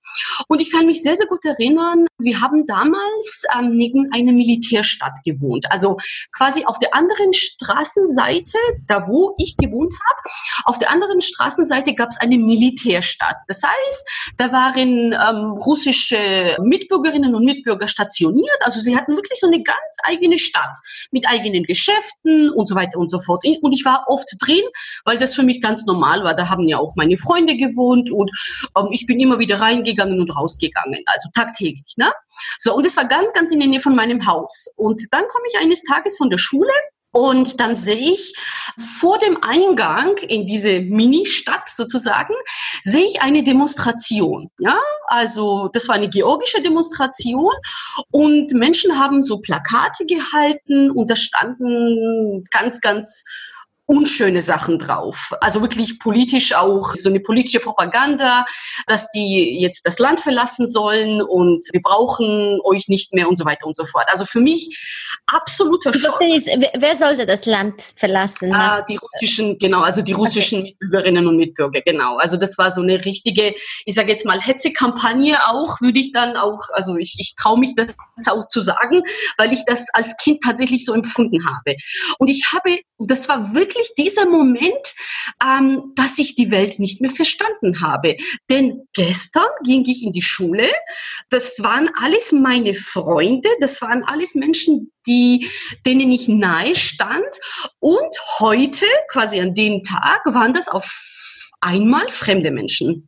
und 0.48 0.62
ich 0.62 0.72
kann 0.72 0.86
mich 0.86 1.02
sehr, 1.02 1.18
sehr 1.18 1.28
gut 1.28 1.44
erinnern, 1.46 1.71
erinnern, 1.72 2.06
wir 2.20 2.42
haben 2.42 2.66
damals 2.68 3.44
ähm, 3.58 3.76
neben 3.76 4.12
einer 4.14 4.32
Militärstadt 4.32 5.24
gewohnt. 5.24 5.66
Also 5.72 5.98
quasi 6.32 6.66
auf 6.66 6.80
der 6.80 6.94
anderen 6.94 7.34
Straßenseite, 7.34 8.58
da 8.88 9.08
wo 9.08 9.36
ich 9.38 9.58
gewohnt 9.58 9.94
habe, 10.08 10.30
auf 10.66 10.80
der 10.80 10.92
anderen 10.92 11.22
Straßenseite 11.22 11.94
gab 11.94 12.10
es 12.10 12.20
eine 12.20 12.38
Militärstadt. 12.38 13.42
Das 13.48 13.62
heißt, 13.64 14.34
da 14.38 14.52
waren 14.52 15.14
ähm, 15.14 15.52
russische 15.52 16.58
Mitbürgerinnen 16.62 17.34
und 17.36 17.46
Mitbürger 17.46 17.88
stationiert. 17.88 18.60
Also 18.62 18.80
sie 18.80 18.96
hatten 18.96 19.16
wirklich 19.16 19.40
so 19.40 19.48
eine 19.48 19.62
ganz 19.64 19.98
eigene 20.04 20.38
Stadt 20.38 20.78
mit 21.12 21.28
eigenen 21.28 21.64
Geschäften 21.64 22.52
und 22.52 22.68
so 22.68 22.76
weiter 22.76 23.00
und 23.00 23.10
so 23.10 23.20
fort. 23.20 23.44
Und 23.62 23.74
ich 23.74 23.86
war 23.86 24.06
oft 24.08 24.28
drin, 24.40 24.62
weil 25.06 25.18
das 25.18 25.34
für 25.34 25.44
mich 25.44 25.62
ganz 25.62 25.86
normal 25.86 26.24
war. 26.24 26.36
Da 26.36 26.50
haben 26.50 26.68
ja 26.68 26.78
auch 26.78 26.96
meine 26.96 27.18
Freunde 27.18 27.56
gewohnt 27.56 28.12
und 28.12 28.32
ähm, 28.78 28.88
ich 28.92 29.06
bin 29.06 29.20
immer 29.20 29.40
wieder 29.40 29.60
reingegangen 29.60 30.20
und 30.20 30.36
rausgegangen. 30.36 31.04
Also 31.08 31.30
tagtäglich 31.34 31.61
tagtäglich. 31.62 31.94
Ne? 31.98 32.12
So, 32.58 32.76
und 32.76 32.86
es 32.86 32.98
war 32.98 33.06
ganz, 33.06 33.32
ganz 33.34 33.52
in 33.52 33.60
der 33.60 33.70
Nähe 33.70 33.80
von 33.80 33.96
meinem 33.96 34.26
Haus. 34.26 34.68
Und 34.76 35.02
dann 35.12 35.24
komme 35.28 35.46
ich 35.52 35.60
eines 35.60 35.84
Tages 35.84 36.18
von 36.18 36.30
der 36.30 36.38
Schule 36.38 36.72
und 37.14 37.60
dann 37.60 37.76
sehe 37.76 38.14
ich 38.14 38.34
vor 38.78 39.20
dem 39.20 39.44
Eingang 39.44 40.16
in 40.18 40.46
diese 40.46 40.80
Mini-Stadt 40.80 41.68
sozusagen, 41.68 42.34
sehe 42.84 43.06
ich 43.06 43.22
eine 43.22 43.44
Demonstration. 43.44 44.50
Ja, 44.60 44.80
also 45.08 45.70
das 45.74 45.90
war 45.90 45.96
eine 45.96 46.08
georgische 46.08 46.62
Demonstration 46.62 47.52
und 48.12 48.54
Menschen 48.54 48.98
haben 48.98 49.24
so 49.24 49.40
Plakate 49.40 50.06
gehalten 50.06 50.90
und 50.92 51.12
da 51.12 51.18
standen 51.18 52.46
ganz, 52.50 52.80
ganz 52.80 53.26
unschöne 53.92 54.42
Sachen 54.42 54.80
drauf. 54.80 55.34
Also 55.42 55.62
wirklich 55.62 56.00
politisch 56.00 56.54
auch 56.54 56.94
so 56.94 57.10
eine 57.10 57.20
politische 57.20 57.60
Propaganda, 57.60 58.46
dass 58.88 59.12
die 59.12 59.60
jetzt 59.60 59.86
das 59.86 60.00
Land 60.00 60.22
verlassen 60.22 60.66
sollen 60.66 61.22
und 61.22 61.66
wir 61.74 61.82
brauchen 61.82 62.60
euch 62.64 62.88
nicht 62.88 63.14
mehr 63.14 63.28
und 63.28 63.38
so 63.38 63.44
weiter 63.44 63.68
und 63.68 63.76
so 63.76 63.84
fort. 63.84 64.06
Also 64.08 64.24
für 64.24 64.40
mich 64.40 64.78
absoluter 65.28 65.94
Schock. 65.94 66.20
Wer 66.22 66.96
sollte 66.96 67.26
das 67.26 67.46
Land 67.46 67.82
verlassen? 67.98 68.54
Ah, 68.54 68.82
die 68.82 68.98
russischen, 68.98 69.58
genau, 69.58 69.82
also 69.82 70.02
die 70.02 70.14
russischen 70.14 70.62
okay. 70.62 70.76
Mitbürgerinnen 70.80 71.28
und 71.28 71.36
Mitbürger, 71.36 71.82
genau. 71.82 72.16
Also 72.18 72.38
das 72.38 72.58
war 72.58 72.72
so 72.72 72.82
eine 72.82 73.04
richtige, 73.04 73.54
ich 73.86 73.94
sage 73.94 74.10
jetzt 74.10 74.26
mal 74.26 74.40
Hetzekampagne 74.40 75.38
auch, 75.48 75.82
würde 75.82 76.00
ich 76.00 76.14
dann 76.14 76.38
auch, 76.38 76.62
also 76.74 76.96
ich, 76.96 77.16
ich 77.20 77.36
traue 77.36 77.60
mich 77.60 77.76
das 77.76 77.96
auch 78.30 78.48
zu 78.48 78.62
sagen, 78.62 79.02
weil 79.38 79.52
ich 79.52 79.66
das 79.66 79.88
als 79.94 80.16
Kind 80.16 80.42
tatsächlich 80.44 80.86
so 80.86 80.94
empfunden 80.94 81.46
habe. 81.46 81.76
Und 82.20 82.30
ich 82.30 82.52
habe, 82.54 82.80
das 83.00 83.28
war 83.28 83.54
wirklich 83.54 83.81
wirklich 83.82 83.94
dieser 83.98 84.26
Moment, 84.30 84.96
ähm, 85.44 85.94
dass 85.96 86.18
ich 86.20 86.36
die 86.36 86.52
Welt 86.52 86.80
nicht 86.80 87.02
mehr 87.02 87.10
verstanden 87.10 87.82
habe. 87.82 88.18
Denn 88.50 88.88
gestern 88.94 89.48
ging 89.64 89.84
ich 89.88 90.04
in 90.04 90.14
die 90.14 90.22
Schule. 90.22 90.68
Das 91.30 91.62
waren 91.62 91.90
alles 92.02 92.32
meine 92.32 92.74
Freunde. 92.74 93.50
Das 93.60 93.82
waren 93.82 94.04
alles 94.04 94.36
Menschen, 94.36 94.92
die, 95.08 95.48
denen 95.86 96.12
ich 96.12 96.28
nahe 96.28 96.76
stand. 96.76 97.30
Und 97.80 98.16
heute, 98.40 98.86
quasi 99.10 99.40
an 99.40 99.56
dem 99.56 99.84
Tag, 99.84 100.22
waren 100.26 100.54
das 100.54 100.68
auf 100.68 101.50
einmal 101.60 102.10
fremde 102.10 102.52
Menschen. 102.52 103.08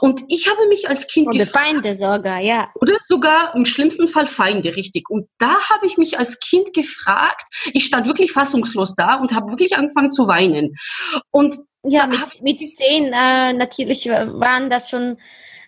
Und 0.00 0.22
ich 0.28 0.48
habe 0.48 0.66
mich 0.68 0.88
als 0.88 1.06
Kind 1.06 1.28
Oder 1.28 1.38
gefragt, 1.38 1.66
Feinde 1.66 1.94
sogar, 1.94 2.40
ja. 2.40 2.68
Oder 2.74 2.94
sogar 3.02 3.54
im 3.54 3.64
schlimmsten 3.64 4.08
Fall 4.08 4.26
Feinde, 4.26 4.76
richtig. 4.76 5.08
Und 5.10 5.28
da 5.38 5.54
habe 5.70 5.86
ich 5.86 5.98
mich 5.98 6.18
als 6.18 6.40
Kind 6.40 6.72
gefragt, 6.72 7.44
ich 7.72 7.84
stand 7.84 8.06
wirklich 8.06 8.32
fassungslos 8.32 8.94
da 8.94 9.16
und 9.16 9.34
habe 9.34 9.50
wirklich 9.50 9.76
angefangen 9.76 10.12
zu 10.12 10.26
weinen. 10.26 10.76
Und 11.30 11.56
ja, 11.82 12.06
mit, 12.06 12.42
mit 12.42 12.76
zehn 12.76 13.06
äh, 13.06 13.52
natürlich 13.52 14.06
waren 14.06 14.68
das 14.68 14.90
schon 14.90 15.16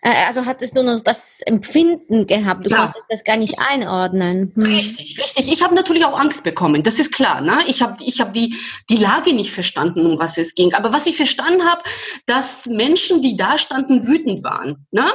äh, 0.02 0.26
also 0.26 0.44
hattest 0.44 0.76
du 0.76 0.82
nur 0.82 1.00
das 1.00 1.40
Empfinden 1.46 2.26
gehabt, 2.26 2.66
du 2.66 2.70
ja. 2.70 2.78
konntest 2.78 3.04
das 3.08 3.24
gar 3.24 3.36
nicht 3.36 3.58
einordnen. 3.58 4.52
Hm. 4.54 4.64
Richtig, 4.64 5.18
richtig. 5.18 5.50
Ich 5.50 5.62
habe 5.62 5.74
natürlich 5.74 6.04
auch 6.04 6.18
Angst 6.18 6.44
bekommen, 6.44 6.82
das 6.82 6.98
ist 6.98 7.12
klar. 7.12 7.40
Ne? 7.40 7.60
Ich 7.68 7.82
habe 7.82 8.02
ich 8.04 8.20
hab 8.20 8.32
die, 8.32 8.56
die 8.90 8.96
Lage 8.96 9.32
nicht 9.32 9.52
verstanden, 9.52 10.04
um 10.04 10.18
was 10.18 10.38
es 10.38 10.54
ging. 10.54 10.74
Aber 10.74 10.92
was 10.92 11.06
ich 11.06 11.16
verstanden 11.16 11.64
habe, 11.64 11.82
dass 12.26 12.66
Menschen, 12.66 13.22
die 13.22 13.36
da 13.36 13.56
standen, 13.58 13.81
wütend 13.88 14.44
waren. 14.44 14.86
Ne? 14.90 15.10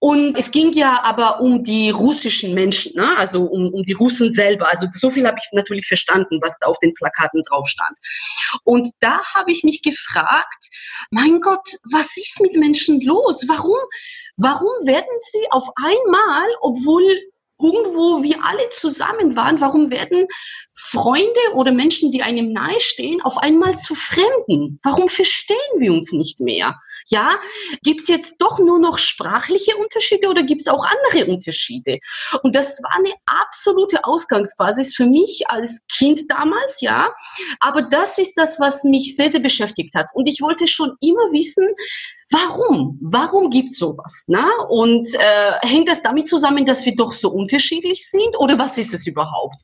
Und 0.00 0.36
es 0.38 0.50
ging 0.50 0.72
ja 0.72 1.02
aber 1.02 1.40
um 1.40 1.62
die 1.62 1.90
russischen 1.90 2.54
Menschen, 2.54 2.92
ne? 2.96 3.16
also 3.16 3.44
um, 3.44 3.72
um 3.72 3.82
die 3.84 3.92
Russen 3.92 4.32
selber. 4.32 4.68
Also 4.70 4.86
so 4.92 5.10
viel 5.10 5.26
habe 5.26 5.38
ich 5.38 5.48
natürlich 5.52 5.86
verstanden, 5.86 6.38
was 6.42 6.56
da 6.60 6.68
auf 6.68 6.78
den 6.80 6.94
Plakaten 6.94 7.42
drauf 7.48 7.66
stand. 7.66 7.96
Und 8.64 8.88
da 9.00 9.22
habe 9.34 9.50
ich 9.50 9.64
mich 9.64 9.82
gefragt, 9.82 10.64
mein 11.10 11.40
Gott, 11.40 11.68
was 11.90 12.16
ist 12.16 12.40
mit 12.40 12.56
Menschen 12.56 13.00
los? 13.00 13.44
Warum? 13.48 13.78
Warum 14.38 14.86
werden 14.86 15.18
sie 15.20 15.46
auf 15.50 15.68
einmal, 15.76 16.46
obwohl 16.60 17.04
irgendwo 17.58 18.22
wir 18.22 18.36
alle 18.44 18.68
zusammen 18.70 19.34
waren, 19.36 19.60
warum 19.60 19.90
werden 19.90 20.26
Freunde 20.74 21.40
oder 21.54 21.72
Menschen, 21.72 22.12
die 22.12 22.22
einem 22.22 22.52
nahestehen, 22.52 23.20
auf 23.22 23.38
einmal 23.38 23.76
zu 23.76 23.94
Fremden? 23.94 24.78
Warum 24.84 25.08
verstehen 25.08 25.56
wir 25.78 25.92
uns 25.92 26.12
nicht 26.12 26.40
mehr? 26.40 26.74
Ja, 27.08 27.38
gibt 27.82 28.02
es 28.02 28.08
jetzt 28.08 28.36
doch 28.38 28.58
nur 28.58 28.78
noch 28.78 28.98
sprachliche 28.98 29.76
Unterschiede 29.76 30.28
oder 30.28 30.42
gibt 30.42 30.62
es 30.62 30.68
auch 30.68 30.84
andere 30.84 31.30
Unterschiede? 31.30 31.98
Und 32.42 32.56
das 32.56 32.82
war 32.82 32.94
eine 32.96 33.12
absolute 33.26 34.04
Ausgangsbasis 34.04 34.94
für 34.94 35.06
mich 35.06 35.44
als 35.48 35.86
Kind 35.88 36.22
damals, 36.28 36.80
ja. 36.80 37.12
Aber 37.60 37.82
das 37.82 38.18
ist 38.18 38.34
das, 38.34 38.58
was 38.58 38.84
mich 38.84 39.16
sehr, 39.16 39.30
sehr 39.30 39.40
beschäftigt 39.40 39.94
hat. 39.94 40.06
Und 40.14 40.26
ich 40.28 40.40
wollte 40.40 40.66
schon 40.66 40.96
immer 41.00 41.32
wissen, 41.32 41.68
Warum? 42.30 42.98
Warum 43.00 43.50
gibt 43.50 43.68
es 43.68 43.78
sowas? 43.78 44.24
Na? 44.26 44.48
Und 44.68 45.06
äh, 45.14 45.52
hängt 45.62 45.88
das 45.88 46.02
damit 46.02 46.26
zusammen, 46.26 46.66
dass 46.66 46.84
wir 46.84 46.96
doch 46.96 47.12
so 47.12 47.30
unterschiedlich 47.30 48.10
sind 48.10 48.36
oder 48.38 48.58
was 48.58 48.78
ist 48.78 48.92
es 48.94 49.06
überhaupt? 49.06 49.60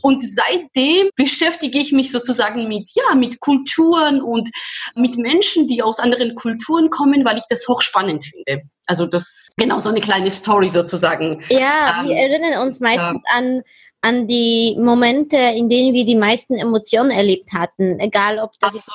Und 0.00 0.22
seitdem 0.22 1.10
beschäftige 1.16 1.78
ich 1.78 1.90
mich 1.90 2.12
sozusagen 2.12 2.68
mit, 2.68 2.88
ja, 2.94 3.16
mit 3.16 3.40
Kulturen 3.40 4.22
und 4.22 4.48
mit 4.94 5.16
Menschen, 5.16 5.66
die 5.66 5.82
aus 5.82 5.98
anderen 5.98 6.36
Kulturen 6.36 6.83
kommen, 6.90 7.24
weil 7.24 7.38
ich 7.38 7.44
das 7.48 7.66
hochspannend 7.68 8.24
finde. 8.24 8.62
Also 8.86 9.06
das 9.06 9.48
genau 9.56 9.78
so 9.78 9.88
eine 9.88 10.00
kleine 10.00 10.30
Story 10.30 10.68
sozusagen. 10.68 11.42
Ja, 11.48 12.00
ähm, 12.00 12.08
wir 12.08 12.16
erinnern 12.16 12.62
uns 12.62 12.80
meistens 12.80 13.22
ja. 13.28 13.36
an 13.36 13.62
an 14.04 14.28
die 14.28 14.76
Momente, 14.78 15.38
in 15.38 15.70
denen 15.70 15.94
wir 15.94 16.04
die 16.04 16.14
meisten 16.14 16.56
Emotionen 16.56 17.10
erlebt 17.10 17.54
hatten, 17.54 17.98
egal 18.00 18.38
ob 18.38 18.52
das 18.60 18.86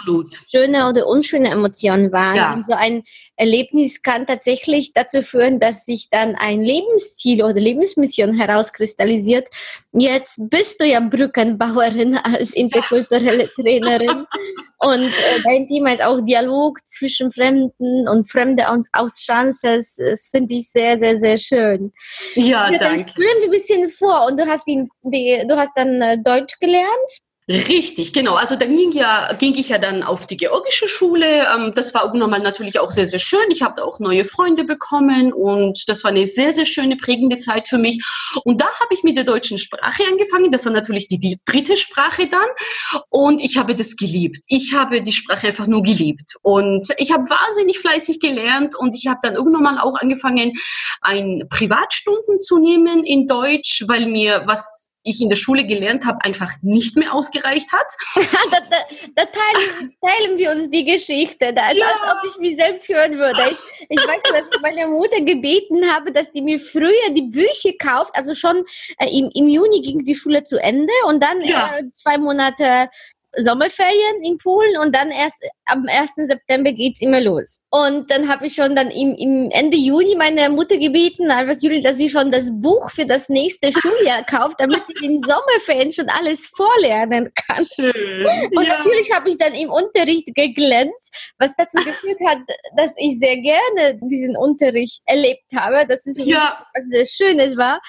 schöne 0.51 0.87
oder 0.87 1.07
unschöne 1.07 1.49
Emotionen 1.49 2.11
waren. 2.11 2.35
Ja. 2.35 2.61
so 2.67 2.75
ein 2.75 3.01
Erlebnis 3.35 4.03
kann 4.03 4.27
tatsächlich 4.27 4.93
dazu 4.93 5.23
führen, 5.23 5.59
dass 5.59 5.85
sich 5.85 6.11
dann 6.11 6.35
ein 6.35 6.61
Lebensziel 6.61 7.43
oder 7.43 7.59
Lebensmission 7.59 8.33
herauskristallisiert. 8.33 9.47
Jetzt 9.93 10.41
bist 10.51 10.79
du 10.79 10.85
ja 10.85 10.99
Brückenbauerin 10.99 12.15
als 12.23 12.53
interkulturelle 12.53 13.49
Trainerin 13.55 14.27
und 14.77 15.05
äh, 15.05 15.41
dein 15.43 15.67
Thema 15.67 15.93
ist 15.93 16.03
auch 16.03 16.21
Dialog 16.21 16.85
zwischen 16.85 17.31
Fremden 17.31 18.07
und 18.07 18.29
Fremde 18.29 18.65
aus 18.91 19.15
Chances. 19.25 19.95
Das 19.95 20.27
finde 20.27 20.53
ich 20.53 20.69
sehr, 20.69 20.99
sehr, 20.99 21.17
sehr 21.17 21.37
schön. 21.37 21.91
Ja, 22.35 22.69
ja 22.71 22.77
danke. 22.77 22.79
Dann 22.79 23.09
spüren 23.09 23.37
wir 23.39 23.45
ein 23.45 23.51
bisschen 23.51 23.87
vor 23.89 24.27
und 24.27 24.39
du 24.39 24.45
hast, 24.45 24.67
die, 24.67 24.87
die, 25.03 25.43
du 25.47 25.57
hast 25.57 25.71
dann 25.75 26.01
äh, 26.01 26.21
Deutsch 26.21 26.59
gelernt. 26.59 27.21
Richtig, 27.49 28.13
genau. 28.13 28.35
Also 28.35 28.55
dann 28.55 28.77
ging, 28.77 28.91
ja, 28.91 29.33
ging 29.33 29.55
ich 29.55 29.69
ja 29.69 29.79
dann 29.79 30.03
auf 30.03 30.27
die 30.27 30.37
georgische 30.37 30.87
Schule. 30.87 31.47
Ähm, 31.51 31.73
das 31.73 31.95
war 31.95 32.05
irgendwann 32.05 32.29
mal 32.29 32.39
natürlich 32.39 32.79
auch 32.79 32.91
sehr, 32.91 33.07
sehr 33.07 33.17
schön. 33.17 33.39
Ich 33.49 33.63
habe 33.63 33.83
auch 33.83 33.99
neue 33.99 34.23
Freunde 34.23 34.65
bekommen 34.65 35.33
und 35.33 35.89
das 35.89 36.03
war 36.03 36.11
eine 36.11 36.27
sehr, 36.27 36.53
sehr 36.53 36.67
schöne, 36.67 36.95
prägende 36.95 37.39
Zeit 37.39 37.67
für 37.67 37.79
mich. 37.79 38.05
Und 38.43 38.61
da 38.61 38.67
habe 38.67 38.93
ich 38.93 39.01
mit 39.01 39.17
der 39.17 39.23
deutschen 39.23 39.57
Sprache 39.57 40.03
angefangen. 40.11 40.51
Das 40.51 40.65
war 40.65 40.73
natürlich 40.73 41.07
die, 41.07 41.17
die 41.17 41.39
dritte 41.45 41.75
Sprache 41.75 42.29
dann. 42.29 43.01
Und 43.09 43.41
ich 43.41 43.57
habe 43.57 43.73
das 43.73 43.95
geliebt. 43.95 44.41
Ich 44.45 44.75
habe 44.75 45.01
die 45.01 45.11
Sprache 45.11 45.47
einfach 45.47 45.65
nur 45.65 45.81
geliebt. 45.81 46.35
Und 46.43 46.93
ich 46.97 47.11
habe 47.11 47.27
wahnsinnig 47.31 47.79
fleißig 47.79 48.19
gelernt 48.19 48.75
und 48.75 48.95
ich 48.95 49.07
habe 49.07 49.21
dann 49.23 49.33
irgendwann 49.33 49.63
mal 49.63 49.79
auch 49.79 49.95
angefangen, 49.99 50.53
ein 51.01 51.47
Privatstunden 51.49 52.37
zu 52.37 52.59
nehmen 52.59 53.03
in 53.03 53.25
Deutsch, 53.25 53.85
weil 53.87 54.05
mir 54.05 54.43
was 54.45 54.88
ich 55.09 55.21
in 55.21 55.29
der 55.29 55.35
Schule 55.35 55.65
gelernt 55.65 56.05
habe, 56.05 56.17
einfach 56.23 56.51
nicht 56.61 56.95
mehr 56.97 57.13
ausgereicht 57.13 57.71
hat. 57.71 57.87
da, 58.51 58.59
da, 58.69 58.77
da 59.15 59.25
teilen, 59.25 59.95
teilen, 60.01 60.37
wir 60.37 60.51
uns 60.51 60.69
die 60.69 60.85
Geschichte. 60.85 61.53
Da 61.53 61.71
ist, 61.71 61.77
ja. 61.77 61.85
als 61.85 62.13
ob 62.13 62.29
ich 62.29 62.37
mich 62.39 62.55
selbst 62.55 62.87
hören 62.89 63.17
würde. 63.17 63.41
Ich, 63.51 63.87
ich 63.89 63.97
weiß, 63.97 64.21
dass 64.23 64.43
ich 64.53 64.61
meine 64.61 64.87
Mutter 64.87 65.21
gebeten 65.21 65.91
habe, 65.91 66.11
dass 66.11 66.31
die 66.31 66.41
mir 66.41 66.59
früher 66.59 67.09
die 67.11 67.23
Bücher 67.23 67.71
kauft. 67.79 68.15
Also 68.15 68.33
schon 68.33 68.63
äh, 68.99 69.09
im, 69.17 69.29
im 69.33 69.47
Juni 69.47 69.81
ging 69.81 70.03
die 70.03 70.15
Schule 70.15 70.43
zu 70.43 70.61
Ende 70.61 70.93
und 71.07 71.21
dann 71.21 71.41
ja. 71.41 71.77
äh, 71.77 71.83
zwei 71.93 72.17
Monate 72.17 72.89
Sommerferien 73.37 74.23
in 74.23 74.37
Polen 74.37 74.77
und 74.77 74.95
dann 74.95 75.11
erst 75.11 75.43
am 75.65 75.85
1. 75.87 76.13
September 76.23 76.71
geht's 76.71 77.01
immer 77.01 77.21
los. 77.21 77.59
Und 77.69 78.09
dann 78.09 78.27
habe 78.27 78.47
ich 78.47 78.55
schon 78.55 78.75
dann 78.75 78.89
im, 78.89 79.13
im 79.15 79.51
Ende 79.51 79.77
Juni 79.77 80.15
meine 80.15 80.49
Mutter 80.49 80.77
gebeten, 80.77 81.29
einfach 81.29 81.61
Juli, 81.61 81.81
dass 81.81 81.97
sie 81.97 82.09
schon 82.09 82.31
das 82.31 82.49
Buch 82.51 82.89
für 82.89 83.05
das 83.05 83.29
nächste 83.29 83.71
Schuljahr 83.71 84.23
kauft, 84.23 84.59
damit 84.59 84.81
ich 84.87 85.03
in 85.03 85.21
Sommerferien 85.21 85.93
schon 85.93 86.09
alles 86.09 86.47
vorlernen 86.47 87.31
kann. 87.35 87.65
Schön. 87.65 88.25
Und 88.55 88.63
ja. 88.63 88.77
natürlich 88.77 89.11
habe 89.13 89.29
ich 89.29 89.37
dann 89.37 89.53
im 89.53 89.69
Unterricht 89.69 90.33
geglänzt, 90.33 91.33
was 91.37 91.55
dazu 91.55 91.77
geführt 91.85 92.19
hat, 92.25 92.39
dass 92.75 92.93
ich 92.97 93.19
sehr 93.19 93.37
gerne 93.37 93.99
diesen 94.01 94.35
Unterricht 94.35 95.03
erlebt 95.05 95.45
habe, 95.55 95.85
dass 95.87 96.07
es 96.07 96.17
ja. 96.17 96.65
was 96.73 96.85
sehr 96.85 97.05
Schönes 97.05 97.55
war. 97.57 97.79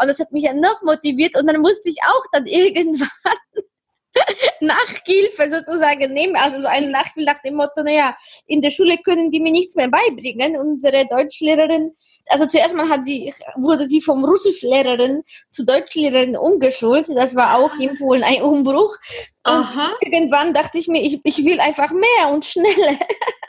Und 0.00 0.08
das 0.08 0.18
hat 0.18 0.30
mich 0.32 0.44
dann 0.44 0.60
noch 0.60 0.82
motiviert 0.82 1.36
und 1.36 1.46
dann 1.46 1.60
musste 1.60 1.88
ich 1.88 1.96
auch 2.06 2.24
dann 2.32 2.46
irgendwann 2.46 3.08
Nachhilfe 4.60 5.50
sozusagen 5.50 6.12
nehmen, 6.12 6.36
also 6.36 6.60
so 6.60 6.66
eine 6.66 6.90
Nachhilfe 6.90 7.24
nach 7.24 7.40
dem 7.42 7.54
Motto, 7.54 7.82
naja, 7.82 8.16
in 8.46 8.60
der 8.60 8.70
Schule 8.70 8.98
können 8.98 9.30
die 9.30 9.40
mir 9.40 9.52
nichts 9.52 9.74
mehr 9.74 9.88
beibringen. 9.88 10.56
Unsere 10.56 11.06
Deutschlehrerin, 11.06 11.92
also 12.28 12.46
zuerst 12.46 12.74
mal 12.74 12.88
hat 12.88 13.04
sie, 13.04 13.32
wurde 13.56 13.86
sie 13.86 14.00
vom 14.00 14.24
Russischlehrerin 14.24 15.22
zu 15.50 15.64
Deutschlehrerin 15.64 16.36
umgeschult. 16.36 17.08
Das 17.14 17.34
war 17.34 17.58
auch 17.58 17.74
in 17.78 17.96
Polen 17.98 18.22
ein 18.22 18.42
Umbruch. 18.42 18.96
Und 19.44 19.52
Aha. 19.52 19.92
irgendwann 20.00 20.52
dachte 20.52 20.78
ich 20.78 20.88
mir, 20.88 21.02
ich, 21.02 21.20
ich 21.24 21.44
will 21.44 21.60
einfach 21.60 21.90
mehr 21.90 22.30
und 22.30 22.44
schneller. 22.44 22.98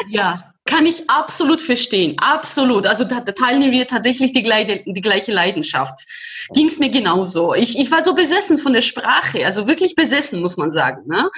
Ja, 0.10 0.51
kann 0.66 0.86
ich 0.86 1.10
absolut 1.10 1.62
verstehen, 1.62 2.18
absolut. 2.20 2.86
Also 2.86 3.04
da, 3.04 3.20
da 3.20 3.32
teilen 3.32 3.72
wir 3.72 3.88
tatsächlich 3.88 4.32
die 4.32 4.44
die 4.44 5.02
gleiche 5.02 5.32
Leidenschaft. 5.32 6.06
Ging 6.54 6.68
es 6.68 6.80
mir 6.80 6.90
genauso. 6.90 7.54
Ich, 7.54 7.80
ich 7.80 7.92
war 7.92 8.04
so 8.04 8.14
besessen 8.14 8.58
von 8.58 8.74
der 8.74 8.82
Sprache, 8.82 9.46
also 9.46 9.68
wirklich 9.68 9.96
besessen, 9.96 10.40
muss 10.40 10.58
man 10.58 10.72
sagen. 10.72 11.04
Ne? 11.08 11.30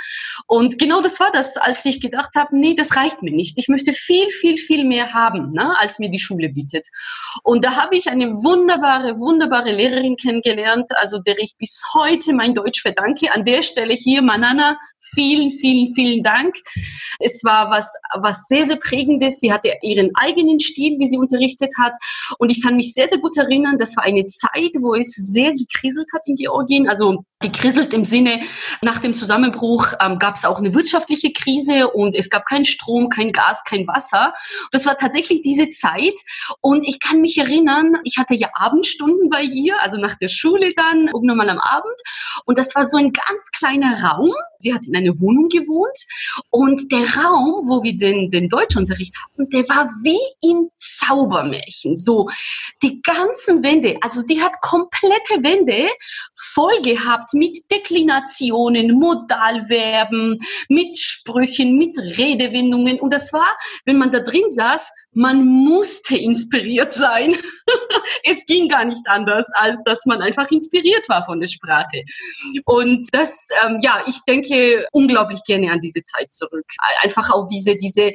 Und 0.46 0.78
genau 0.78 1.02
das 1.02 1.20
war 1.20 1.32
das, 1.32 1.58
als 1.58 1.86
ich 1.86 2.02
gedacht 2.02 2.32
habe, 2.36 2.58
nee, 2.58 2.76
das 2.76 2.96
reicht 2.96 3.24
mir 3.24 3.34
nicht. 3.34 3.58
Ich 3.58 3.70
möchte 3.70 3.94
viel, 3.94 4.30
viel, 4.30 4.58
viel 4.58 4.84
mehr 4.86 5.14
haben, 5.14 5.52
ne, 5.52 5.78
als 5.80 6.00
mir 6.00 6.10
die 6.10 6.20
Schule 6.20 6.50
bietet. 6.50 6.88
Und 7.44 7.64
da 7.64 7.76
habe 7.76 7.96
ich 7.96 8.10
eine 8.10 8.28
wunderbare, 8.28 9.20
wunderbare 9.20 9.72
Lehrerin 9.72 10.18
kennengelernt, 10.18 10.92
also 10.98 11.20
der 11.20 11.40
ich 11.40 11.56
bis 11.58 11.82
heute 11.94 12.34
mein 12.34 12.54
Deutsch 12.54 12.82
verdanke. 12.82 13.32
An 13.32 13.46
der 13.46 13.62
Stelle 13.62 13.94
hier, 13.94 14.22
Manana, 14.22 14.78
vielen, 15.00 15.52
vielen, 15.52 15.94
vielen 15.94 16.24
Dank. 16.24 16.56
Es 17.20 17.44
war 17.44 17.70
was, 17.70 17.94
was 18.16 18.48
sehr, 18.48 18.66
sehr 18.66 18.78
prägend 18.78 19.13
Prägendes. 19.14 19.40
Sie 19.40 19.52
hatte 19.52 19.74
ihren 19.82 20.12
eigenen 20.16 20.60
Stil, 20.60 20.98
wie 21.00 21.08
sie 21.08 21.18
unterrichtet 21.18 21.72
hat. 21.80 21.94
Und 22.38 22.52
ich 22.52 22.64
kann 22.64 22.76
mich 22.76 22.94
sehr, 22.94 23.10
sehr 23.10 23.20
gut 23.20 23.38
erinnern, 23.38 23.78
das 23.78 23.96
war 23.98 24.04
eine 24.04 24.26
Zeit, 24.26 24.72
wo 24.80 24.94
es 24.94 25.12
sehr 25.14 25.54
gekriselt 25.54 26.08
hat 26.14 26.22
in 26.26 26.36
Georgien. 26.36 26.88
Also 26.88 27.24
gekriselt 27.40 27.94
im 27.94 28.06
Sinne, 28.06 28.42
nach 28.82 29.00
dem 29.00 29.14
Zusammenbruch 29.14 29.88
ähm, 30.00 30.18
gab 30.18 30.36
es 30.36 30.46
auch 30.46 30.60
eine 30.60 30.74
wirtschaftliche 30.74 31.32
Krise 31.32 31.90
und 31.90 32.16
es 32.16 32.30
gab 32.30 32.46
keinen 32.46 32.66
Strom, 32.66 33.10
kein 33.10 33.32
Gas, 33.32 33.64
kein 33.66 33.86
Wasser. 33.86 34.34
Das 34.72 34.86
war 34.86 34.98
tatsächlich 34.98 35.42
diese 35.42 35.70
Zeit. 35.70 36.16
Und 36.62 36.88
ich 36.88 37.00
kann 37.00 37.20
mich 37.22 37.38
erinnern, 37.38 37.94
ich 38.04 38.18
hatte 38.18 38.34
ja 38.34 38.48
Abendstunden 38.54 39.30
bei 39.30 39.42
ihr, 39.42 39.76
also 39.82 39.98
nach 39.98 40.16
der 40.16 40.30
Schule 40.30 40.74
dann, 40.76 41.10
irgendwann 41.14 41.38
mal 41.38 41.50
am 41.50 41.60
Abend. 41.60 41.96
Und 42.46 42.58
das 42.58 42.76
war 42.76 42.86
so 42.86 42.98
ein 42.98 43.12
ganz 43.12 43.52
kleiner 43.52 44.02
Raum. 44.02 44.32
Sie 44.58 44.74
hat 44.74 44.88
in 44.88 44.96
einer 44.96 45.20
Wohnung 45.20 45.50
gewohnt. 45.50 45.98
Und 46.50 46.92
der 46.92 47.02
Raum, 47.02 47.68
wo 47.68 47.84
wir 47.84 47.98
den, 47.98 48.30
den 48.30 48.48
Deutschunterricht 48.48 49.03
hatten, 49.12 49.50
der 49.50 49.68
war 49.70 49.88
wie 50.04 50.20
im 50.48 50.70
Zaubermärchen. 50.78 51.98
So, 51.98 52.28
die 52.82 53.02
ganzen 53.02 53.64
Wände, 53.64 53.98
also 54.02 54.22
die 54.24 54.42
hat 54.42 54.62
komplette 54.62 55.44
Wände 55.44 55.90
voll 56.36 56.82
gehabt 56.82 57.34
mit 57.34 57.58
Deklinationen, 57.72 58.92
Modalverben, 58.92 60.40
mit 60.70 60.98
Sprüchen, 60.98 61.78
mit 61.78 61.98
Redewendungen. 61.98 63.00
Und 63.00 63.14
das 63.14 63.34
war, 63.34 63.58
wenn 63.86 63.98
man 63.98 64.12
da 64.12 64.20
drin 64.20 64.50
saß, 64.50 64.92
man 65.14 65.46
musste 65.46 66.18
inspiriert 66.18 66.94
sein. 66.94 67.36
es 68.24 68.46
ging 68.46 68.68
gar 68.68 68.86
nicht 68.86 69.08
anders, 69.08 69.48
als 69.54 69.82
dass 69.86 70.06
man 70.06 70.22
einfach 70.22 70.50
inspiriert 70.52 71.08
war 71.10 71.24
von 71.24 71.40
der 71.40 71.48
Sprache. 71.48 72.04
Und 72.66 73.08
das, 73.12 73.48
ähm, 73.64 73.80
ja, 73.82 74.04
ich 74.08 74.20
denke 74.28 74.86
unglaublich 74.92 75.44
gerne 75.46 75.72
an 75.72 75.82
diese 75.82 76.04
Zeit 76.04 76.32
zurück. 76.32 76.66
Einfach 77.02 77.32
auch 77.32 77.48
diese, 77.48 77.76
diese 77.76 78.12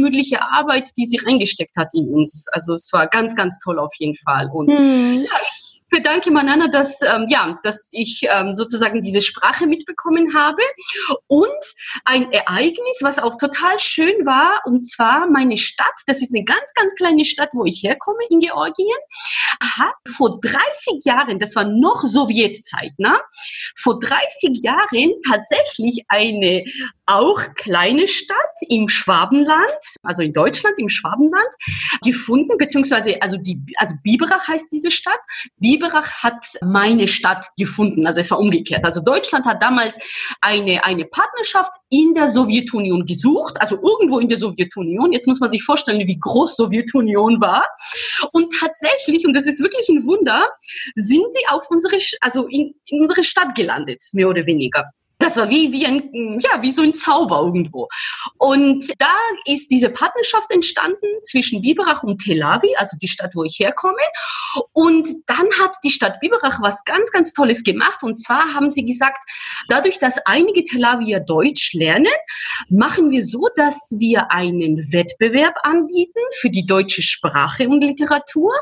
unermüdliche 0.00 0.42
Arbeit, 0.42 0.90
die 0.96 1.06
sie 1.06 1.18
reingesteckt 1.18 1.76
hat 1.76 1.88
in 1.92 2.08
uns. 2.08 2.46
Also 2.52 2.74
es 2.74 2.90
war 2.92 3.06
ganz, 3.06 3.36
ganz 3.36 3.58
toll 3.58 3.78
auf 3.78 3.92
jeden 3.98 4.16
Fall. 4.16 4.48
Und 4.52 4.70
hm. 4.70 5.24
ja, 5.24 5.36
ich 5.42 5.69
bedanke 5.90 6.30
Manana, 6.30 6.68
dass, 6.68 7.02
ähm, 7.02 7.26
ja, 7.28 7.58
dass 7.62 7.88
ich 7.92 8.22
ähm, 8.30 8.54
sozusagen 8.54 9.02
diese 9.02 9.20
Sprache 9.20 9.66
mitbekommen 9.66 10.34
habe. 10.34 10.62
Und 11.26 11.48
ein 12.04 12.32
Ereignis, 12.32 12.98
was 13.02 13.18
auch 13.18 13.36
total 13.36 13.78
schön 13.78 14.24
war, 14.24 14.62
und 14.64 14.82
zwar 14.82 15.28
meine 15.28 15.58
Stadt, 15.58 15.86
das 16.06 16.22
ist 16.22 16.34
eine 16.34 16.44
ganz, 16.44 16.72
ganz 16.74 16.94
kleine 16.94 17.24
Stadt, 17.24 17.50
wo 17.52 17.64
ich 17.64 17.82
herkomme 17.82 18.24
in 18.30 18.40
Georgien, 18.40 18.96
hat 19.62 19.94
vor 20.08 20.40
30 20.40 21.04
Jahren, 21.04 21.38
das 21.38 21.56
war 21.56 21.64
noch 21.64 22.02
Sowjetzeit, 22.02 22.92
ne? 22.98 23.20
vor 23.76 23.98
30 23.98 24.60
Jahren 24.62 25.14
tatsächlich 25.28 26.04
eine 26.08 26.64
auch 27.06 27.40
kleine 27.56 28.06
Stadt 28.06 28.36
im 28.68 28.88
Schwabenland, 28.88 29.80
also 30.02 30.22
in 30.22 30.32
Deutschland 30.32 30.74
im 30.78 30.88
Schwabenland, 30.88 31.48
gefunden, 32.04 32.56
beziehungsweise 32.56 33.20
also 33.20 33.36
die, 33.36 33.60
also 33.76 33.94
Biberach 34.02 34.46
heißt 34.46 34.68
diese 34.70 34.90
Stadt. 34.90 35.18
Biberach 35.58 35.79
hat 35.88 36.44
meine 36.62 37.08
Stadt 37.08 37.46
gefunden, 37.56 38.06
also 38.06 38.20
es 38.20 38.30
war 38.30 38.38
umgekehrt. 38.38 38.84
Also 38.84 39.00
Deutschland 39.00 39.46
hat 39.46 39.62
damals 39.62 39.98
eine 40.40 40.84
eine 40.84 41.04
Partnerschaft 41.04 41.72
in 41.90 42.14
der 42.14 42.28
Sowjetunion 42.28 43.04
gesucht, 43.04 43.60
also 43.60 43.76
irgendwo 43.76 44.18
in 44.18 44.28
der 44.28 44.38
Sowjetunion. 44.38 45.12
Jetzt 45.12 45.26
muss 45.26 45.40
man 45.40 45.50
sich 45.50 45.62
vorstellen, 45.62 46.06
wie 46.06 46.18
groß 46.18 46.56
Sowjetunion 46.56 47.40
war. 47.40 47.66
Und 48.32 48.52
tatsächlich, 48.58 49.26
und 49.26 49.34
das 49.34 49.46
ist 49.46 49.60
wirklich 49.60 49.88
ein 49.88 50.04
Wunder, 50.06 50.48
sind 50.94 51.32
sie 51.32 51.46
auf 51.48 51.66
unsere, 51.70 51.96
also 52.20 52.46
in, 52.46 52.74
in 52.86 53.00
unsere 53.00 53.24
Stadt 53.24 53.54
gelandet, 53.54 54.02
mehr 54.12 54.28
oder 54.28 54.46
weniger. 54.46 54.84
Das 55.20 55.36
war 55.36 55.50
wie, 55.50 55.70
wie 55.70 55.86
ein, 55.86 56.40
ja, 56.40 56.62
wie 56.62 56.72
so 56.72 56.82
ein 56.82 56.94
Zauber 56.94 57.40
irgendwo. 57.40 57.88
Und 58.38 58.90
da 58.98 59.14
ist 59.44 59.70
diese 59.70 59.90
Partnerschaft 59.90 60.50
entstanden 60.50 61.06
zwischen 61.22 61.60
Biberach 61.60 62.02
und 62.02 62.24
Tel 62.24 62.42
Aviv, 62.42 62.70
also 62.78 62.96
die 62.96 63.06
Stadt, 63.06 63.32
wo 63.34 63.44
ich 63.44 63.58
herkomme. 63.58 63.98
Und 64.72 65.08
dann 65.26 65.46
hat 65.60 65.76
die 65.84 65.90
Stadt 65.90 66.20
Biberach 66.20 66.62
was 66.62 66.82
ganz, 66.84 67.10
ganz 67.10 67.34
Tolles 67.34 67.62
gemacht. 67.62 68.02
Und 68.02 68.16
zwar 68.16 68.54
haben 68.54 68.70
sie 68.70 68.86
gesagt, 68.86 69.18
dadurch, 69.68 69.98
dass 69.98 70.18
einige 70.24 70.64
Tel 70.64 70.84
Aviver 70.84 71.20
Deutsch 71.20 71.74
lernen, 71.74 72.06
machen 72.70 73.10
wir 73.10 73.22
so, 73.22 73.46
dass 73.56 73.94
wir 73.98 74.30
einen 74.30 74.78
Wettbewerb 74.90 75.54
anbieten 75.62 76.20
für 76.40 76.48
die 76.48 76.64
deutsche 76.64 77.02
Sprache 77.02 77.68
und 77.68 77.82
Literatur. 77.82 78.52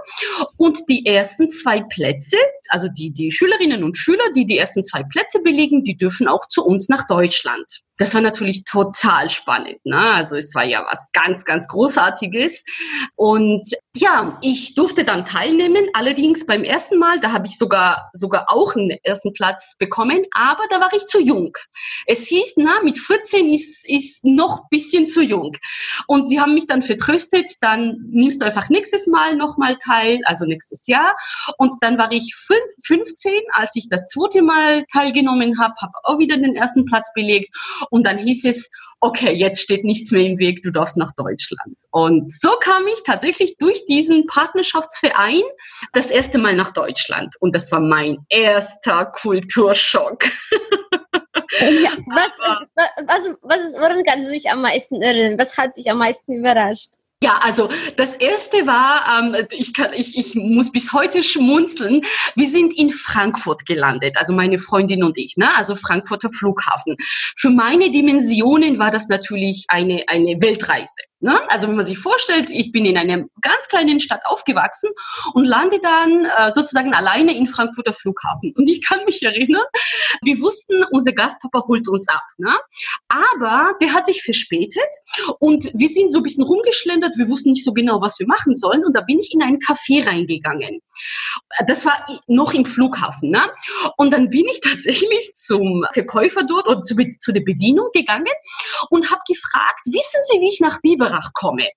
Und 0.57 0.89
die 0.89 1.07
ersten 1.07 1.51
zwei 1.53 1.83
Plätze, 1.83 2.37
also 2.69 2.89
die, 2.89 3.11
die 3.11 3.31
Schülerinnen 3.31 3.85
und 3.85 3.97
Schüler, 3.97 4.25
die 4.35 4.45
die 4.45 4.59
ersten 4.59 4.85
zwei 4.85 5.05
Plätze 5.05 5.41
belegen, 5.41 5.85
die 5.85 5.97
dürfen 5.97 6.27
auch 6.27 6.48
zu 6.49 6.65
uns 6.65 6.89
nach 6.89 7.07
Deutschland. 7.07 7.83
Das 7.99 8.15
war 8.15 8.21
natürlich 8.21 8.65
total 8.65 9.29
spannend. 9.29 9.85
Ne? 9.85 9.99
Also 9.99 10.37
es 10.37 10.55
war 10.55 10.65
ja 10.65 10.87
was 10.89 11.11
ganz, 11.13 11.45
ganz 11.45 11.67
Großartiges. 11.69 12.65
Und 13.17 13.69
ja, 13.97 14.39
ich 14.41 14.75
durfte 14.75 15.05
dann 15.05 15.25
teilnehmen. 15.25 15.89
Allerdings 15.95 16.47
beim 16.47 16.63
ersten 16.63 16.99
Mal, 16.99 17.19
da 17.19 17.33
habe 17.33 17.47
ich 17.47 17.59
sogar, 17.59 18.11
sogar 18.13 18.47
auch 18.49 18.77
einen 18.77 18.97
ersten 19.03 19.33
Platz 19.33 19.77
bekommen, 19.79 20.25
aber 20.33 20.63
da 20.71 20.81
war 20.81 20.93
ich 20.95 21.07
zu 21.07 21.21
jung. 21.21 21.53
Es 22.07 22.27
hieß, 22.29 22.55
na, 22.57 22.81
mit 22.83 22.99
14 22.99 23.49
ist, 23.53 23.89
ist 23.89 24.25
noch 24.25 24.69
bisschen 24.71 25.07
zu 25.09 25.21
jung. 25.23 25.57
Und 26.07 26.29
sie 26.29 26.41
haben 26.41 26.55
mich 26.55 26.69
dann 26.69 26.83
vertröstet, 26.83 27.53
dann 27.61 27.97
nimmst 28.11 28.41
du 28.41 28.47
einfach 28.47 28.69
nächstes 28.69 29.09
Mal 29.09 29.35
nochmal 29.35 29.77
teil, 29.85 30.21
also 30.25 30.45
nächstes 30.45 30.87
Jahr. 30.87 31.17
Und 31.59 31.75
dann 31.81 31.99
war 31.99 32.13
ich 32.13 32.35
15, 32.37 33.33
als 33.53 33.75
ich 33.75 33.89
das 33.89 34.07
zweite 34.07 34.43
Mal 34.43 34.85
teilgenommen 34.93 35.59
habe, 35.59 35.75
habe 35.81 35.93
auch 36.05 36.19
wieder 36.19 36.37
den 36.37 36.55
ersten 36.55 36.85
Platz 36.85 37.13
belegt. 37.15 37.49
Und 37.91 38.07
dann 38.07 38.19
hieß 38.19 38.45
es, 38.45 38.71
okay, 39.01 39.33
jetzt 39.33 39.61
steht 39.63 39.85
nichts 39.85 40.11
mehr 40.11 40.25
im 40.25 40.39
Weg, 40.39 40.63
du 40.63 40.71
darfst 40.71 40.97
nach 40.97 41.13
Deutschland. 41.17 41.79
Und 41.91 42.33
so 42.33 42.51
kam 42.61 42.87
ich 42.87 43.03
tatsächlich 43.05 43.57
durch 43.59 43.85
diesen 43.87 44.27
Partnerschaftsverein 44.27 45.43
das 45.93 46.11
erste 46.11 46.39
Mal 46.39 46.55
nach 46.55 46.73
Deutschland. 46.73 47.35
Und 47.41 47.55
das 47.55 47.71
war 47.73 47.81
mein 47.81 48.19
erster 48.29 49.07
Kulturschock. 49.07 50.25
Ja, 51.61 51.93
was, 52.07 52.31
was, 53.07 53.37
was, 53.43 53.61
woran 53.75 54.05
kannst 54.05 54.27
du 54.27 54.31
dich 54.31 54.51
am 54.51 54.63
meisten 54.63 55.01
erinnern? 55.01 55.39
Was 55.39 55.57
hat 55.57 55.77
dich 55.77 55.91
am 55.91 55.99
meisten 55.99 56.33
überrascht? 56.33 56.95
Ja, 57.21 57.39
also 57.39 57.69
das 57.97 58.15
erste 58.15 58.69
war, 58.69 59.05
ähm, 59.19 59.35
ich, 59.51 59.75
kann, 59.75 59.93
ich, 59.93 60.17
ich 60.17 60.37
muss 60.37 60.71
bis 60.71 60.93
heute 60.93 61.25
schmunzeln. 61.25 62.03
Wir 62.37 62.49
sind 62.49 62.79
in 62.79 62.93
Frankfurt 62.93 63.67
gelandet, 63.67 64.17
also 64.17 64.33
meine 64.33 64.61
Freundin 64.61 65.03
und 65.03 65.19
ich, 65.19 65.37
ne? 65.37 65.49
also 65.57 65.75
Frankfurter 65.75 66.31
Flughafen. 66.31 66.97
Für 67.37 67.51
meine 67.51 67.91
Dimensionen 67.91 68.79
war 68.79 68.93
das 68.93 69.09
natürlich 69.09 69.65
eine, 69.67 70.05
eine 70.07 70.41
Weltreise. 70.41 70.95
Ne? 71.21 71.37
Also 71.51 71.67
wenn 71.67 71.75
man 71.75 71.85
sich 71.85 71.99
vorstellt, 71.99 72.51
ich 72.51 72.71
bin 72.71 72.87
in 72.87 72.97
einer 72.97 73.25
ganz 73.41 73.69
kleinen 73.69 73.99
Stadt 73.99 74.21
aufgewachsen 74.27 74.91
und 75.35 75.45
lande 75.45 75.81
dann 75.83 76.25
äh, 76.25 76.53
sozusagen 76.53 76.95
alleine 76.95 77.37
in 77.37 77.47
Frankfurter 77.47 77.93
Flughafen. 77.93 78.55
Und 78.57 78.69
ich 78.69 78.87
kann 78.87 79.05
mich 79.05 79.21
erinnern, 79.23 79.65
wir 80.23 80.41
wussten, 80.41 80.85
unser 80.93 81.13
Gastpapa 81.13 81.67
holt 81.67 81.89
uns 81.89 82.09
ab. 82.09 82.23
Ne? 82.39 82.55
Aber 83.09 83.75
der 83.81 83.95
hat 83.95 84.07
sich 84.07 84.23
verspätet 84.23 84.89
und 85.41 85.71
wir 85.75 85.89
sind 85.89 86.13
so 86.13 86.19
ein 86.19 86.23
bisschen 86.23 86.45
rumgeschlendert. 86.45 87.17
Wir 87.17 87.29
wussten 87.29 87.51
nicht 87.51 87.65
so 87.65 87.73
genau, 87.73 88.01
was 88.01 88.21
wir 88.21 88.29
machen 88.29 88.55
sollen. 88.55 88.85
Und 88.85 88.95
da 88.95 89.01
bin 89.01 89.19
ich 89.19 89.35
in 89.35 89.43
einen 89.43 89.59
Café 89.59 90.07
reingegangen. 90.07 90.81
Das 91.67 91.85
war 91.85 92.07
noch 92.29 92.55
im 92.55 92.65
Flughafen. 92.65 93.31
Ne? 93.31 93.43
Und 93.97 94.13
dann 94.13 94.31
bin 94.31 94.45
ich 94.47 94.61
tatsächlich 94.65 95.35
zum 95.35 95.85
Verkäufer 95.93 96.45
dort 96.45 96.69
oder 96.69 96.83
zu, 96.83 96.95
zu 97.19 97.33
der 97.33 97.41
Bedienung 97.41 97.89
gegangen 97.93 98.27
und 98.91 99.11
habe 99.11 99.21
gefragt, 99.27 99.81
wissen 99.87 100.21
Sie, 100.31 100.41
wie 100.41 100.49
ich 100.49 100.61
nach 100.61 100.81
Biber 100.81 101.08
Biberach 101.09 101.33
komme. 101.33 101.69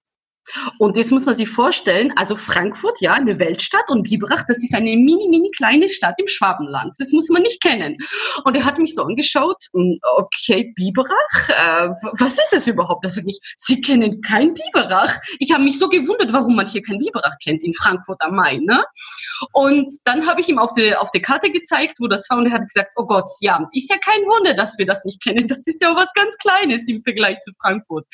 Und 0.77 0.97
jetzt 0.97 1.11
muss 1.11 1.25
man 1.25 1.35
sich 1.35 1.49
vorstellen, 1.49 2.13
also 2.15 2.35
Frankfurt, 2.35 3.01
ja, 3.01 3.13
eine 3.13 3.39
Weltstadt 3.39 3.89
und 3.89 4.03
Biberach, 4.03 4.43
das 4.47 4.63
ist 4.63 4.73
eine 4.75 4.91
mini, 4.95 5.27
mini 5.29 5.51
kleine 5.51 5.89
Stadt 5.89 6.19
im 6.19 6.27
Schwabenland. 6.27 6.95
Das 6.97 7.11
muss 7.11 7.29
man 7.29 7.41
nicht 7.41 7.61
kennen. 7.61 7.97
Und 8.43 8.55
er 8.55 8.65
hat 8.65 8.77
mich 8.77 8.95
so 8.95 9.03
angeschaut 9.03 9.69
okay, 10.17 10.73
Biberach, 10.75 11.49
äh, 11.49 11.89
was 12.19 12.33
ist 12.33 12.49
das 12.51 12.67
überhaupt? 12.67 13.05
Also 13.05 13.21
ich, 13.25 13.39
Sie 13.57 13.81
kennen 13.81 14.21
kein 14.21 14.53
Biberach. 14.53 15.13
Ich 15.39 15.51
habe 15.51 15.63
mich 15.63 15.77
so 15.79 15.89
gewundert, 15.89 16.33
warum 16.33 16.55
man 16.55 16.67
hier 16.67 16.81
kein 16.81 16.97
Biberach 16.99 17.37
kennt 17.43 17.63
in 17.63 17.73
Frankfurt 17.73 18.21
am 18.21 18.35
Main. 18.35 18.63
Ne? 18.63 18.83
Und 19.51 19.91
dann 20.05 20.27
habe 20.27 20.41
ich 20.41 20.49
ihm 20.49 20.59
auf 20.59 20.71
der 20.73 21.01
auf 21.01 21.11
der 21.11 21.21
Karte 21.21 21.51
gezeigt, 21.51 21.99
wo 21.99 22.07
das 22.07 22.29
war 22.29 22.37
und 22.37 22.47
er 22.47 22.53
hat 22.53 22.67
gesagt, 22.67 22.93
oh 22.95 23.05
Gott, 23.05 23.29
ja, 23.41 23.67
ist 23.73 23.89
ja 23.89 23.97
kein 23.97 24.21
Wunder, 24.21 24.53
dass 24.53 24.77
wir 24.77 24.85
das 24.85 25.05
nicht 25.05 25.21
kennen. 25.23 25.47
Das 25.47 25.65
ist 25.67 25.81
ja 25.81 25.95
was 25.95 26.13
ganz 26.13 26.35
Kleines 26.37 26.87
im 26.87 27.01
Vergleich 27.01 27.39
zu 27.41 27.51
Frankfurt. 27.59 28.05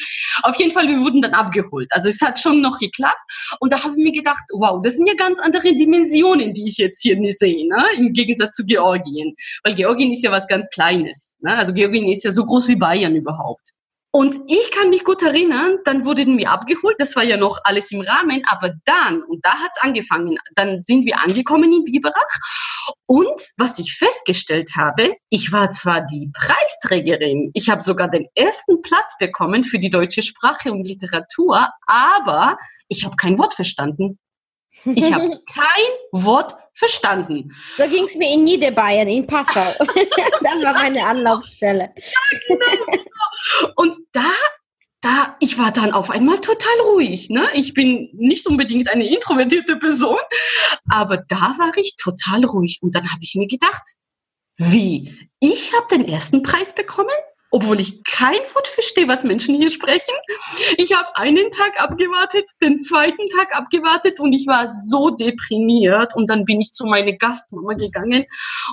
Auf 0.44 0.56
jeden 0.58 0.72
Fall, 0.72 0.88
wir 0.88 1.00
wurden 1.00 1.22
dann 1.22 1.34
abgeholt. 1.34 1.88
Also 1.92 2.10
es 2.10 2.22
hat 2.28 2.40
schon 2.40 2.62
noch 2.62 2.80
geklappt. 2.80 3.22
Und 3.60 3.72
da 3.74 3.84
habe 3.84 3.94
ich 3.98 4.04
mir 4.04 4.12
gedacht, 4.12 4.44
wow, 4.52 4.82
das 4.84 4.94
sind 4.94 5.08
ja 5.08 5.16
ganz 5.16 5.40
andere 5.40 5.74
Dimensionen, 5.74 6.54
die 6.54 6.68
ich 6.68 6.78
jetzt 6.78 7.02
hier 7.02 7.18
nicht 7.18 7.40
sehe, 7.40 7.68
ne? 7.68 7.84
im 7.98 8.14
Gegensatz 8.14 8.56
zu 8.56 8.66
Georgien. 8.66 9.36
Weil 9.64 9.74
Georgien 9.74 10.12
ist 10.12 10.24
ja 10.24 10.32
was 10.32 10.48
ganz 10.48 10.68
Kleines. 10.70 11.36
Ne? 11.40 11.56
Also 11.56 11.74
Georgien 11.74 12.08
ist 12.08 12.24
ja 12.24 12.32
so 12.32 12.46
groß 12.46 12.68
wie 12.68 12.76
Bayern 12.76 13.16
überhaupt. 13.16 13.74
Und 14.12 14.40
ich 14.48 14.72
kann 14.72 14.90
mich 14.90 15.04
gut 15.04 15.22
erinnern, 15.22 15.78
dann 15.84 16.06
wurden 16.06 16.38
wir 16.38 16.50
abgeholt, 16.50 16.96
das 16.98 17.16
war 17.16 17.24
ja 17.24 17.38
noch 17.38 17.60
alles 17.64 17.92
im 17.92 18.02
Rahmen, 18.02 18.42
aber 18.48 18.74
dann, 18.86 19.22
und 19.24 19.46
da 19.46 19.52
hat 19.52 19.72
es 19.76 19.82
angefangen, 19.82 20.38
dann 20.56 20.82
sind 20.82 21.06
wir 21.06 21.22
angekommen 21.22 21.72
in 21.72 21.84
Biberach 21.84 22.40
und 23.06 23.54
was 23.58 23.80
ich 23.80 23.94
festgestellt 23.94 24.72
habe, 24.76 25.16
ich 25.30 25.52
war 25.52 25.72
zwar 25.72 26.02
die 26.02 26.32
Preisträgerin, 26.34 27.52
ich 27.54 27.70
habe 27.70 27.82
sogar 27.82 28.10
den 28.10 28.28
ersten 28.36 28.82
Platz 28.82 29.18
bekommen 29.20 29.64
für 29.64 29.80
die 29.80 29.90
deutsche 29.90 30.22
Sprache 30.22 30.72
und 30.72 30.88
Literatur, 30.88 31.68
aber 31.86 32.58
ich 32.88 33.06
habe 33.06 33.16
kein 33.16 33.38
Wort 33.38 33.54
verstanden. 33.54 34.20
Ich 34.86 35.14
habe 35.14 35.30
kein 35.54 36.24
Wort 36.24 36.56
verstanden. 36.78 37.56
So 37.78 37.88
ging 37.88 38.06
es 38.06 38.16
mir 38.16 38.32
in 38.32 38.44
Niederbayern, 38.44 39.08
in 39.08 39.26
Passau. 39.26 39.74
das 39.80 40.64
war 40.64 40.74
meine 40.74 41.06
Anlaufstelle. 41.06 41.94
Ja, 41.96 42.40
genau. 42.48 43.74
Und 43.76 43.96
da 44.12 44.30
da, 45.02 45.38
ich 45.40 45.60
war 45.60 45.72
dann 45.72 45.92
auf 45.92 46.10
einmal 46.10 46.40
total 46.40 46.80
ruhig. 46.86 47.30
Ne? 47.30 47.48
Ich 47.54 47.76
bin 47.76 48.10
nicht 48.14 48.48
unbedingt 48.48 48.90
eine 48.90 49.08
introvertierte 49.08 49.78
Person, 49.78 50.18
aber 50.90 51.18
da 51.18 51.56
war 51.60 51.72
ich 51.78 51.96
total 51.98 52.44
ruhig. 52.46 52.80
Und 52.82 52.96
dann 52.96 53.10
habe 53.12 53.22
ich 53.22 53.36
mir 53.36 53.48
gedacht, 53.48 53.84
wie? 54.58 55.30
Ich 55.40 55.72
habe 55.76 55.88
den 55.96 56.08
ersten 56.08 56.42
Preis 56.42 56.74
bekommen? 56.74 57.10
Obwohl 57.52 57.80
ich 57.80 58.04
kein 58.04 58.34
Wort 58.54 58.68
verstehe, 58.68 59.08
was 59.08 59.24
Menschen 59.24 59.56
hier 59.56 59.70
sprechen. 59.70 60.14
Ich 60.78 60.94
habe 60.94 61.16
einen 61.16 61.50
Tag 61.52 61.82
abgewartet, 61.82 62.50
den 62.62 62.78
zweiten 62.78 63.28
Tag 63.38 63.56
abgewartet 63.56 64.20
und 64.20 64.34
ich 64.34 64.48
war 64.48 64.68
so 64.68 65.10
deprimiert. 65.10 66.16
Und 66.16 66.30
dann 66.30 66.46
bin 66.46 66.60
ich 66.60 66.72
zu 66.72 66.86
meiner 66.86 67.14
Gastmama 67.14 67.74
gegangen 67.74 68.26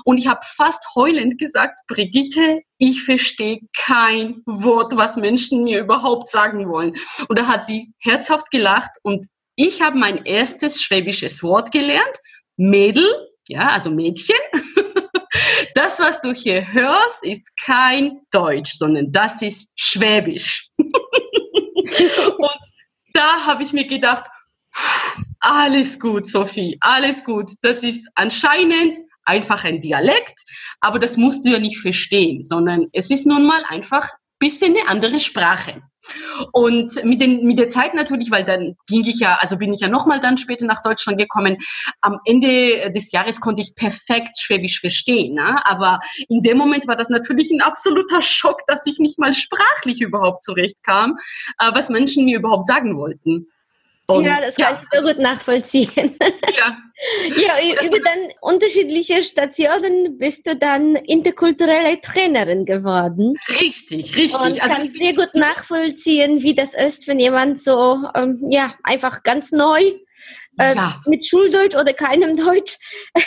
und 0.03 0.17
ich 0.17 0.27
habe 0.27 0.41
fast 0.43 0.83
heulend 0.95 1.37
gesagt, 1.37 1.79
Brigitte, 1.87 2.61
ich 2.77 3.03
verstehe 3.03 3.59
kein 3.75 4.41
Wort, 4.45 4.95
was 4.97 5.15
Menschen 5.15 5.63
mir 5.63 5.79
überhaupt 5.79 6.29
sagen 6.29 6.69
wollen. 6.69 6.95
Und 7.27 7.39
da 7.39 7.47
hat 7.47 7.65
sie 7.65 7.93
herzhaft 7.99 8.51
gelacht 8.51 8.91
und 9.03 9.27
ich 9.55 9.81
habe 9.81 9.97
mein 9.97 10.25
erstes 10.25 10.81
schwäbisches 10.81 11.41
Wort 11.41 11.71
gelernt, 11.71 12.19
Mädel, 12.57 13.07
ja, 13.47 13.69
also 13.69 13.89
Mädchen. 13.89 14.35
Das, 15.97 16.07
was 16.07 16.21
du 16.21 16.33
hier 16.33 16.73
hörst, 16.73 17.23
ist 17.23 17.55
kein 17.57 18.19
Deutsch, 18.31 18.73
sondern 18.73 19.13
das 19.13 19.41
ist 19.41 19.71
Schwäbisch. 19.75 20.67
und 20.77 20.89
da 23.13 23.45
habe 23.45 23.63
ich 23.63 23.71
mir 23.71 23.87
gedacht, 23.87 24.25
alles 25.39 25.97
gut, 25.97 26.25
Sophie, 26.25 26.77
alles 26.81 27.23
gut. 27.23 27.51
Das 27.61 27.81
ist 27.83 28.09
anscheinend 28.15 28.97
einfach 29.23 29.63
ein 29.63 29.79
Dialekt, 29.79 30.37
aber 30.81 30.99
das 30.99 31.15
musst 31.15 31.45
du 31.45 31.51
ja 31.51 31.59
nicht 31.59 31.77
verstehen, 31.77 32.43
sondern 32.43 32.87
es 32.91 33.09
ist 33.09 33.25
nun 33.25 33.47
mal 33.47 33.63
einfach 33.69 34.09
bisschen 34.45 34.75
eine 34.77 34.87
andere 34.87 35.19
Sprache. 35.19 35.81
Und 36.51 37.03
mit, 37.03 37.19
den, 37.19 37.47
mit 37.47 37.57
der 37.57 37.67
Zeit 37.69 37.95
natürlich, 37.95 38.29
weil 38.29 38.43
dann 38.43 38.75
ging 38.87 39.03
ich 39.03 39.19
ja, 39.19 39.39
also 39.41 39.57
bin 39.57 39.73
ich 39.73 39.79
ja 39.79 39.87
nochmal 39.87 40.19
dann 40.19 40.37
später 40.37 40.65
nach 40.65 40.83
Deutschland 40.83 41.17
gekommen. 41.17 41.57
Am 42.01 42.19
Ende 42.25 42.91
des 42.91 43.11
Jahres 43.11 43.41
konnte 43.41 43.63
ich 43.63 43.73
perfekt 43.73 44.39
Schwäbisch 44.39 44.79
verstehen. 44.79 45.33
Ne? 45.33 45.65
Aber 45.65 45.99
in 46.29 46.43
dem 46.43 46.59
Moment 46.59 46.87
war 46.87 46.95
das 46.95 47.09
natürlich 47.09 47.49
ein 47.49 47.61
absoluter 47.61 48.21
Schock, 48.21 48.59
dass 48.67 48.85
ich 48.85 48.99
nicht 48.99 49.17
mal 49.17 49.33
sprachlich 49.33 50.01
überhaupt 50.01 50.43
zurechtkam, 50.43 51.17
äh, 51.59 51.71
was 51.73 51.89
Menschen 51.89 52.25
mir 52.25 52.37
überhaupt 52.37 52.67
sagen 52.67 52.97
wollten. 52.97 53.47
Und, 54.07 54.25
ja, 54.25 54.39
das 54.39 54.55
kann 54.55 54.75
ja. 54.75 54.81
ich 54.83 54.99
so 54.99 55.05
gut 55.05 55.19
nachvollziehen. 55.19 56.17
Ja. 56.55 56.77
ja, 57.35 57.85
über 57.87 57.99
dann 57.99 58.19
unterschiedliche 58.41 59.23
Stationen 59.23 60.17
bist 60.17 60.45
du 60.45 60.55
dann 60.55 60.95
interkulturelle 60.95 61.99
Trainerin 62.01 62.65
geworden. 62.65 63.35
Richtig, 63.59 64.15
richtig. 64.15 64.35
Und 64.35 64.61
also 64.61 64.75
kann 64.75 64.91
sehr 64.91 65.13
gut 65.13 65.33
nachvollziehen, 65.33 66.43
wie 66.43 66.53
das 66.53 66.73
ist, 66.73 67.07
wenn 67.07 67.19
jemand 67.19 67.61
so, 67.61 68.03
ähm, 68.15 68.45
ja, 68.49 68.75
einfach 68.83 69.23
ganz 69.23 69.51
neu 69.51 69.81
äh, 70.59 70.75
ja. 70.75 71.01
mit 71.07 71.25
Schuldeutsch 71.27 71.75
oder 71.75 71.93
keinem 71.93 72.37
Deutsch 72.37 72.77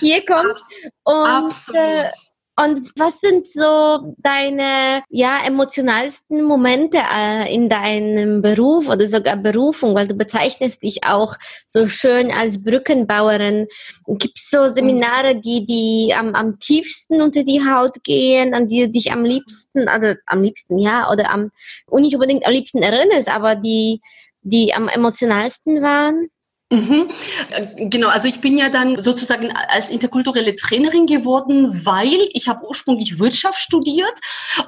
hier 0.00 0.24
kommt. 0.24 0.60
Und, 1.02 1.26
Absolut. 1.26 1.80
Äh, 1.80 2.10
und 2.56 2.92
was 2.96 3.20
sind 3.20 3.46
so 3.46 4.14
deine 4.18 5.02
ja 5.08 5.40
emotionalsten 5.44 6.42
Momente 6.42 6.98
äh, 6.98 7.52
in 7.52 7.68
deinem 7.68 8.42
Beruf 8.42 8.88
oder 8.88 9.06
sogar 9.06 9.36
Berufung, 9.36 9.94
weil 9.94 10.06
du 10.06 10.14
bezeichnest 10.14 10.82
dich 10.82 11.04
auch 11.04 11.36
so 11.66 11.86
schön 11.88 12.30
als 12.30 12.62
Brückenbauerin. 12.62 13.66
Gibt 14.06 14.38
es 14.38 14.50
so 14.50 14.68
Seminare, 14.68 15.40
die 15.40 15.66
die 15.66 16.14
am, 16.14 16.34
am 16.34 16.58
tiefsten 16.60 17.22
unter 17.22 17.42
die 17.42 17.60
Haut 17.68 18.04
gehen, 18.04 18.54
an 18.54 18.68
die 18.68 18.86
du 18.86 18.88
dich 18.90 19.10
am 19.10 19.24
liebsten, 19.24 19.88
also 19.88 20.14
am 20.26 20.42
liebsten 20.42 20.78
ja 20.78 21.10
oder 21.10 21.30
am 21.30 21.50
und 21.86 22.02
nicht 22.02 22.14
unbedingt 22.14 22.46
am 22.46 22.52
liebsten 22.52 22.82
erinnerst, 22.82 23.28
aber 23.28 23.56
die 23.56 24.00
die 24.42 24.74
am 24.74 24.88
emotionalsten 24.88 25.82
waren? 25.82 26.28
Mhm. 26.74 27.10
Äh, 27.50 27.86
genau, 27.86 28.08
also 28.08 28.28
ich 28.28 28.40
bin 28.40 28.58
ja 28.58 28.68
dann 28.68 29.00
sozusagen 29.00 29.52
als 29.52 29.90
interkulturelle 29.90 30.56
Trainerin 30.56 31.06
geworden, 31.06 31.84
weil 31.84 32.18
ich 32.32 32.48
habe 32.48 32.66
ursprünglich 32.66 33.18
Wirtschaft 33.18 33.58
studiert 33.58 34.14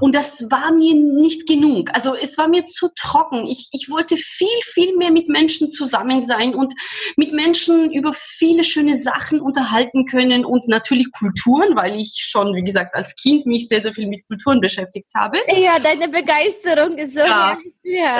und 0.01 0.15
das 0.15 0.51
war 0.51 0.73
mir 0.73 0.95
nicht 0.95 1.47
genug. 1.47 1.91
Also 1.95 2.15
es 2.15 2.39
war 2.39 2.49
mir 2.49 2.65
zu 2.67 2.89
trocken. 2.95 3.47
Ich, 3.47 3.69
ich 3.73 3.91
wollte 3.91 4.17
viel, 4.17 4.47
viel 4.63 4.97
mehr 4.97 5.11
mit 5.11 5.29
Menschen 5.29 5.71
zusammen 5.71 6.23
sein 6.23 6.55
und 6.55 6.75
mit 7.17 7.33
Menschen 7.33 7.91
über 7.93 8.13
viele 8.15 8.63
schöne 8.63 8.97
Sachen 8.97 9.41
unterhalten 9.41 10.07
können 10.07 10.45
und 10.45 10.69
natürlich 10.69 11.11
Kulturen, 11.13 11.75
weil 11.75 11.97
ich 11.97 12.25
schon, 12.29 12.55
wie 12.55 12.65
gesagt, 12.65 12.95
als 12.95 13.17
Kind 13.17 13.47
mich 13.47 13.69
sehr, 13.69 13.81
sehr 13.81 13.93
viel 13.93 14.07
mit 14.07 14.27
Kulturen 14.29 14.61
beschäftigt 14.61 15.09
habe. 15.15 15.39
Ja, 15.57 15.79
deine 15.79 16.09
Begeisterung 16.09 16.99
ist 16.99 17.15
so 17.15 17.21
ja. 17.21 17.59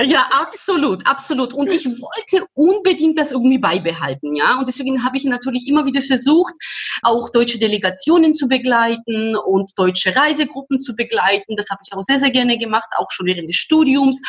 Ja, 0.03 0.29
absolut, 0.31 1.07
absolut. 1.07 1.53
Und 1.53 1.73
ich 1.73 1.87
wollte 1.87 2.47
unbedingt 2.55 3.19
das 3.19 3.33
irgendwie 3.33 3.59
bei 3.59 3.76
beibehalten, 3.77 4.35
ja. 4.35 4.59
Und 4.59 4.69
deswegen 4.69 5.05
habe 5.05 5.17
ich 5.17 5.25
natürlich 5.25 5.69
immer 5.69 5.85
wieder 5.85 6.03
versucht, 6.03 6.55
auch 7.03 7.31
deutsche 7.31 7.59
Delegationen 7.59 8.35
zu 8.35 8.49
begleiten 8.49 9.37
und 9.37 9.71
deutsche 9.77 10.15
Reisegruppen 10.15 10.81
zu 10.81 10.95
begleiten. 10.95 11.57
Das 11.57 11.71
habe 11.71 11.81
ich 11.87 11.93
auch 11.93 12.03
sehr, 12.03 12.19
sehr 12.19 12.31
gerne 12.31 12.59
gemacht, 12.59 12.89
auch 12.97 13.11
schon 13.11 13.27
während 13.27 13.49
des 13.49 13.57
Studiums. 13.57 14.21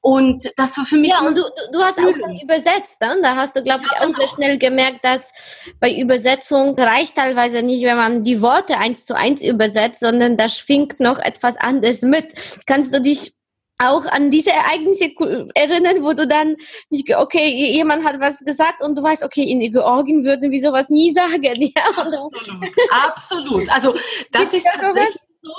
Und 0.00 0.50
das 0.56 0.76
war 0.78 0.84
für 0.84 0.96
mich. 0.96 1.10
Ja, 1.10 1.20
und 1.20 1.36
du, 1.36 1.42
du 1.72 1.80
hast 1.80 1.98
auch 1.98 2.18
dann 2.20 2.38
übersetzt, 2.42 3.00
ne? 3.00 3.18
Da 3.22 3.36
hast 3.36 3.56
du, 3.56 3.62
glaube 3.62 3.84
ich, 3.84 3.92
auch 4.00 4.14
sehr 4.14 4.28
schnell 4.28 4.58
gemerkt, 4.58 5.04
dass 5.04 5.32
bei 5.80 5.94
Übersetzung 5.94 6.78
reicht 6.78 7.16
teilweise 7.16 7.62
nicht, 7.62 7.82
wenn 7.84 7.96
man 7.96 8.22
die 8.22 8.40
Worte 8.42 8.78
eins 8.78 9.04
zu 9.04 9.16
eins 9.16 9.42
übersetzt, 9.42 10.00
sondern 10.00 10.36
da 10.36 10.48
schwingt 10.48 11.00
noch 11.00 11.18
etwas 11.18 11.56
anderes 11.56 12.02
mit. 12.02 12.32
Kannst 12.66 12.94
du 12.94 13.00
dich 13.00 13.32
auch 13.88 14.06
an 14.06 14.30
diese 14.30 14.50
Ereignisse 14.50 15.10
erinnern, 15.54 16.02
wo 16.02 16.12
du 16.12 16.26
dann 16.26 16.56
nicht, 16.90 17.14
okay, 17.16 17.72
jemand 17.72 18.04
hat 18.04 18.20
was 18.20 18.40
gesagt 18.40 18.82
und 18.82 18.96
du 18.96 19.02
weißt, 19.02 19.22
okay, 19.24 19.42
in 19.42 19.60
Georgien 19.72 20.24
würden 20.24 20.50
wir 20.50 20.60
sowas 20.60 20.90
nie 20.90 21.12
sagen. 21.12 21.42
Ja? 21.42 21.82
Absolut, 21.96 22.30
absolut. 22.90 23.70
Also 23.70 23.94
das 24.30 24.54
ist 24.54 24.66
tatsächlich 24.78 25.31
so, 25.42 25.52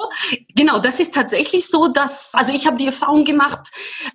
genau, 0.56 0.80
das 0.80 1.02
ist 1.02 1.14
tatsächlich 1.14 1.68
so, 1.68 1.90
dass, 1.90 2.30
also 2.34 2.54
ich 2.54 2.66
habe 2.66 2.78
die 2.78 2.86
Erfahrung 2.86 3.26
gemacht, 3.26 3.68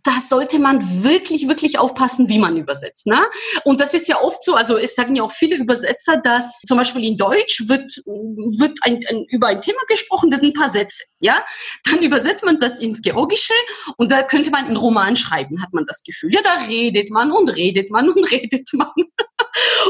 da 0.03 0.13
sollte 0.27 0.59
man 0.59 1.05
wirklich, 1.05 1.47
wirklich 1.47 1.79
aufpassen, 1.79 2.29
wie 2.31 2.39
man 2.39 2.57
übersetzt. 2.57 3.07
Ne? 3.07 3.19
Und 3.65 3.79
das 3.79 3.93
ist 3.93 4.09
ja 4.09 4.19
oft 4.19 4.43
so, 4.43 4.55
also 4.55 4.79
es 4.79 4.95
sagen 4.95 5.15
ja 5.15 5.23
auch 5.23 5.33
viele 5.33 5.57
Übersetzer, 5.57 6.17
dass 6.25 6.61
zum 6.67 6.79
Beispiel 6.79 7.05
in 7.05 7.19
Deutsch 7.19 7.69
wird, 7.69 8.01
wird 8.07 8.79
ein, 8.83 9.01
ein, 9.11 9.27
über 9.29 9.49
ein 9.49 9.61
Thema 9.61 9.81
gesprochen, 9.89 10.31
das 10.31 10.41
sind 10.41 10.57
ein 10.57 10.61
paar 10.61 10.71
Sätze. 10.71 11.05
Ja? 11.21 11.45
Dann 11.85 12.03
übersetzt 12.03 12.45
man 12.45 12.59
das 12.59 12.81
ins 12.81 13.03
Georgische 13.03 13.55
und 13.99 14.11
da 14.11 14.23
könnte 14.23 14.51
man 14.51 14.65
einen 14.65 14.77
Roman 14.77 15.17
schreiben, 15.17 15.61
hat 15.63 15.75
man 15.75 15.85
das 15.87 16.03
Gefühl. 16.03 16.33
Ja, 16.33 16.41
da 16.43 16.65
redet 16.67 17.11
man 17.11 17.31
und 17.31 17.51
redet 17.51 17.91
man 17.91 18.09
und 18.09 18.25
redet 18.31 18.71
man. 18.73 18.89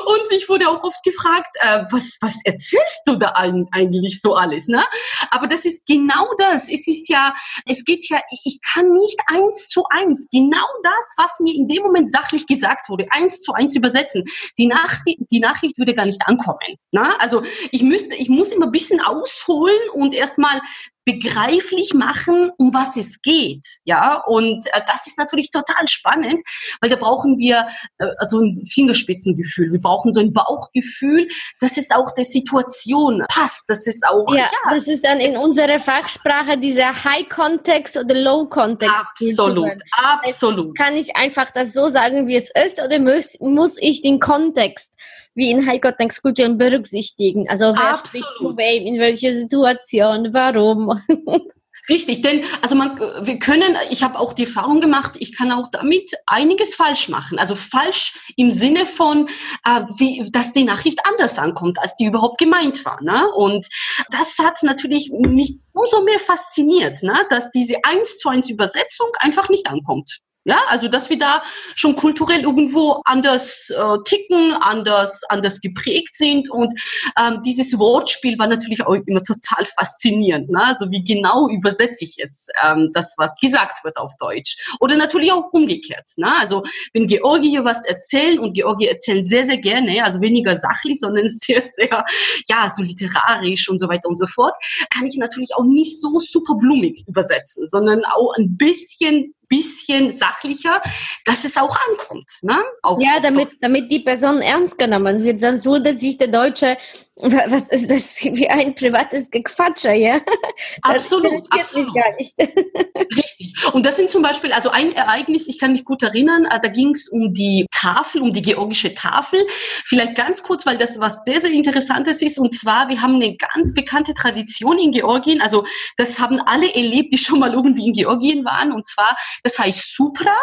Und 0.06 0.22
ich 0.30 0.48
wurde 0.48 0.68
auch 0.68 0.82
oft 0.82 1.02
gefragt, 1.04 1.56
äh, 1.60 1.84
was, 1.90 2.18
was 2.20 2.36
erzählst 2.44 3.02
du 3.06 3.16
da 3.16 3.32
eigentlich 3.34 4.20
so 4.20 4.34
alles? 4.34 4.66
Ne? 4.66 4.82
Aber 5.30 5.46
das 5.46 5.64
ist 5.64 5.67
genau 5.86 6.26
das. 6.38 6.68
Es 6.68 6.86
ist 6.86 7.08
ja, 7.08 7.32
es 7.66 7.84
geht 7.84 8.08
ja, 8.08 8.20
ich 8.44 8.60
kann 8.72 8.90
nicht 8.90 9.18
eins 9.26 9.68
zu 9.68 9.84
eins 9.90 10.26
genau 10.32 10.66
das, 10.82 11.14
was 11.16 11.40
mir 11.40 11.54
in 11.54 11.68
dem 11.68 11.82
Moment 11.82 12.10
sachlich 12.10 12.46
gesagt 12.46 12.88
wurde, 12.88 13.06
eins 13.10 13.40
zu 13.40 13.52
eins 13.52 13.76
übersetzen. 13.76 14.24
Die 14.58 14.66
Nachricht, 14.66 15.18
die 15.30 15.40
Nachricht 15.40 15.78
würde 15.78 15.94
gar 15.94 16.06
nicht 16.06 16.22
ankommen. 16.26 16.76
Ne? 16.92 17.20
Also 17.20 17.42
ich 17.70 17.82
müsste, 17.82 18.14
ich 18.14 18.28
muss 18.28 18.52
immer 18.52 18.66
ein 18.66 18.72
bisschen 18.72 19.00
ausholen 19.00 19.78
und 19.94 20.14
erstmal 20.14 20.60
begreiflich 21.08 21.94
machen, 21.94 22.50
um 22.58 22.74
was 22.74 22.96
es 22.96 23.22
geht. 23.22 23.64
Ja, 23.84 24.22
und 24.26 24.66
äh, 24.74 24.80
das 24.86 25.06
ist 25.06 25.18
natürlich 25.18 25.50
total 25.50 25.88
spannend, 25.88 26.42
weil 26.82 26.90
da 26.90 26.96
brauchen 26.96 27.38
wir 27.38 27.66
äh, 27.96 28.06
so 28.26 28.40
ein 28.40 28.62
Fingerspitzengefühl. 28.66 29.72
Wir 29.72 29.80
brauchen 29.80 30.12
so 30.12 30.20
ein 30.20 30.34
Bauchgefühl, 30.34 31.26
dass 31.60 31.78
es 31.78 31.90
auch 31.92 32.10
der 32.10 32.26
Situation 32.26 33.24
passt, 33.28 33.64
dass 33.68 33.86
es 33.86 34.02
auch. 34.02 34.34
Ja, 34.34 34.50
ja 34.52 34.74
das 34.74 34.86
ist 34.86 35.04
dann 35.04 35.18
in 35.18 35.38
unserer 35.38 35.80
Fachsprache 35.80 36.58
dieser 36.58 37.04
High-Context 37.04 37.96
oder 37.96 38.14
Low-Context. 38.14 38.94
Absolut, 38.94 39.80
absolut. 39.92 40.76
Kann 40.76 40.94
ich 40.94 41.16
einfach 41.16 41.50
das 41.52 41.72
so 41.72 41.88
sagen, 41.88 42.26
wie 42.26 42.36
es 42.36 42.50
ist, 42.66 42.82
oder 42.82 42.98
muss, 42.98 43.38
muss 43.40 43.78
ich 43.80 44.02
den 44.02 44.20
Kontext 44.20 44.90
wie 45.38 45.50
in 45.50 45.66
High-Context-Kulturen 45.66 46.58
berücksichtigen? 46.58 47.48
Also 47.48 47.66
wer 47.66 47.94
Absolut. 47.94 48.26
spricht 48.26 48.38
zu 48.38 48.58
wem, 48.58 48.86
in 48.86 49.00
welcher 49.00 49.32
Situation, 49.32 50.34
warum? 50.34 51.00
Richtig, 51.88 52.20
denn 52.20 52.44
also 52.60 52.74
man, 52.74 52.98
wir 52.98 53.38
können, 53.38 53.74
ich 53.88 54.02
habe 54.02 54.18
auch 54.18 54.34
die 54.34 54.44
Erfahrung 54.44 54.80
gemacht, 54.80 55.12
ich 55.20 55.34
kann 55.34 55.50
auch 55.50 55.68
damit 55.72 56.10
einiges 56.26 56.74
falsch 56.74 57.08
machen. 57.08 57.38
Also 57.38 57.54
falsch 57.54 58.32
im 58.36 58.50
Sinne 58.50 58.84
von, 58.84 59.26
äh, 59.64 59.80
wie, 59.96 60.28
dass 60.30 60.52
die 60.52 60.64
Nachricht 60.64 61.00
anders 61.06 61.38
ankommt, 61.38 61.78
als 61.78 61.96
die 61.96 62.04
überhaupt 62.04 62.38
gemeint 62.38 62.84
war. 62.84 63.02
Ne? 63.02 63.26
Und 63.32 63.66
das 64.10 64.36
hat 64.38 64.62
natürlich 64.62 65.10
mich 65.18 65.56
umso 65.72 66.02
mehr 66.02 66.20
fasziniert, 66.20 67.02
ne? 67.02 67.26
dass 67.30 67.50
diese 67.52 67.76
eins 67.84 68.18
zu 68.18 68.28
eins 68.28 68.50
Übersetzung 68.50 69.08
einfach 69.20 69.48
nicht 69.48 69.70
ankommt. 69.70 70.18
Ja, 70.44 70.56
also 70.68 70.88
dass 70.88 71.10
wir 71.10 71.18
da 71.18 71.42
schon 71.74 71.94
kulturell 71.94 72.40
irgendwo 72.40 73.02
anders 73.04 73.68
äh, 73.68 73.98
ticken, 74.04 74.54
anders, 74.54 75.22
anders 75.28 75.60
geprägt 75.60 76.16
sind. 76.16 76.50
Und 76.50 76.72
ähm, 77.20 77.42
dieses 77.44 77.78
Wortspiel 77.78 78.38
war 78.38 78.46
natürlich 78.46 78.86
auch 78.86 78.94
immer 78.94 79.22
total 79.22 79.66
faszinierend. 79.66 80.48
Ne? 80.48 80.64
Also 80.64 80.90
wie 80.90 81.04
genau 81.04 81.48
übersetze 81.50 82.04
ich 82.04 82.16
jetzt 82.16 82.50
ähm, 82.64 82.90
das, 82.94 83.14
was 83.18 83.36
gesagt 83.42 83.84
wird 83.84 83.98
auf 83.98 84.12
Deutsch? 84.18 84.56
Oder 84.80 84.96
natürlich 84.96 85.32
auch 85.32 85.52
umgekehrt. 85.52 86.08
Ne? 86.16 86.32
Also 86.40 86.62
wenn 86.94 87.06
Georgier 87.06 87.66
was 87.66 87.84
erzählen 87.84 88.38
und 88.38 88.54
Georgier 88.54 88.92
erzählen 88.92 89.24
sehr, 89.24 89.44
sehr 89.44 89.58
gerne, 89.58 90.02
also 90.02 90.22
weniger 90.22 90.56
sachlich, 90.56 90.98
sondern 91.00 91.28
sehr, 91.28 91.60
sehr, 91.60 92.04
ja, 92.48 92.72
so 92.74 92.82
literarisch 92.82 93.68
und 93.68 93.78
so 93.78 93.88
weiter 93.88 94.08
und 94.08 94.18
so 94.18 94.26
fort, 94.26 94.54
kann 94.88 95.06
ich 95.06 95.18
natürlich 95.18 95.50
auch 95.56 95.64
nicht 95.64 96.00
so 96.00 96.18
super 96.20 96.54
blumig 96.54 97.02
übersetzen, 97.06 97.66
sondern 97.66 98.02
auch 98.06 98.32
ein 98.38 98.56
bisschen 98.56 99.34
bisschen 99.48 100.10
sachlicher, 100.10 100.80
dass 101.24 101.44
es 101.44 101.56
auch 101.56 101.76
ankommt. 101.88 102.30
Ne? 102.42 102.56
Auf, 102.82 103.00
ja, 103.00 103.20
damit, 103.20 103.50
damit 103.60 103.90
die 103.90 104.00
Person 104.00 104.40
ernst 104.40 104.78
genommen 104.78 105.24
wird, 105.24 105.40
sonst 105.40 105.64
würde 105.64 105.96
sich 105.96 106.18
der 106.18 106.28
Deutsche 106.28 106.76
was 107.20 107.68
ist 107.68 107.90
das 107.90 108.16
wie 108.22 108.48
ein 108.48 108.74
privates 108.74 109.30
Gequatscher, 109.30 109.94
ja? 109.94 110.20
absolut, 110.82 111.46
absolut. 111.50 111.94
Richtig. 113.16 113.54
Und 113.72 113.84
das 113.84 113.96
sind 113.96 114.10
zum 114.10 114.22
Beispiel, 114.22 114.52
also 114.52 114.70
ein 114.70 114.92
Ereignis, 114.94 115.48
ich 115.48 115.58
kann 115.58 115.72
mich 115.72 115.84
gut 115.84 116.02
erinnern, 116.02 116.44
äh, 116.44 116.60
da 116.60 116.68
ging 116.68 116.92
es 116.92 117.08
um 117.08 117.32
die 117.32 117.66
Tafel, 117.72 118.22
um 118.22 118.32
die 118.32 118.42
georgische 118.42 118.94
Tafel. 118.94 119.40
Vielleicht 119.84 120.14
ganz 120.14 120.42
kurz, 120.42 120.66
weil 120.66 120.78
das 120.78 121.00
was 121.00 121.24
sehr, 121.24 121.40
sehr 121.40 121.50
Interessantes 121.50 122.22
ist. 122.22 122.38
Und 122.38 122.54
zwar, 122.54 122.88
wir 122.88 123.02
haben 123.02 123.14
eine 123.14 123.36
ganz 123.36 123.74
bekannte 123.74 124.14
Tradition 124.14 124.78
in 124.78 124.92
Georgien. 124.92 125.40
Also 125.40 125.64
das 125.96 126.18
haben 126.18 126.40
alle 126.40 126.72
erlebt, 126.74 127.12
die 127.12 127.18
schon 127.18 127.40
mal 127.40 127.52
irgendwie 127.52 127.86
in 127.86 127.92
Georgien 127.92 128.44
waren. 128.44 128.72
Und 128.72 128.86
zwar, 128.86 129.16
das 129.42 129.58
heißt 129.58 129.94
Supra. 129.94 130.36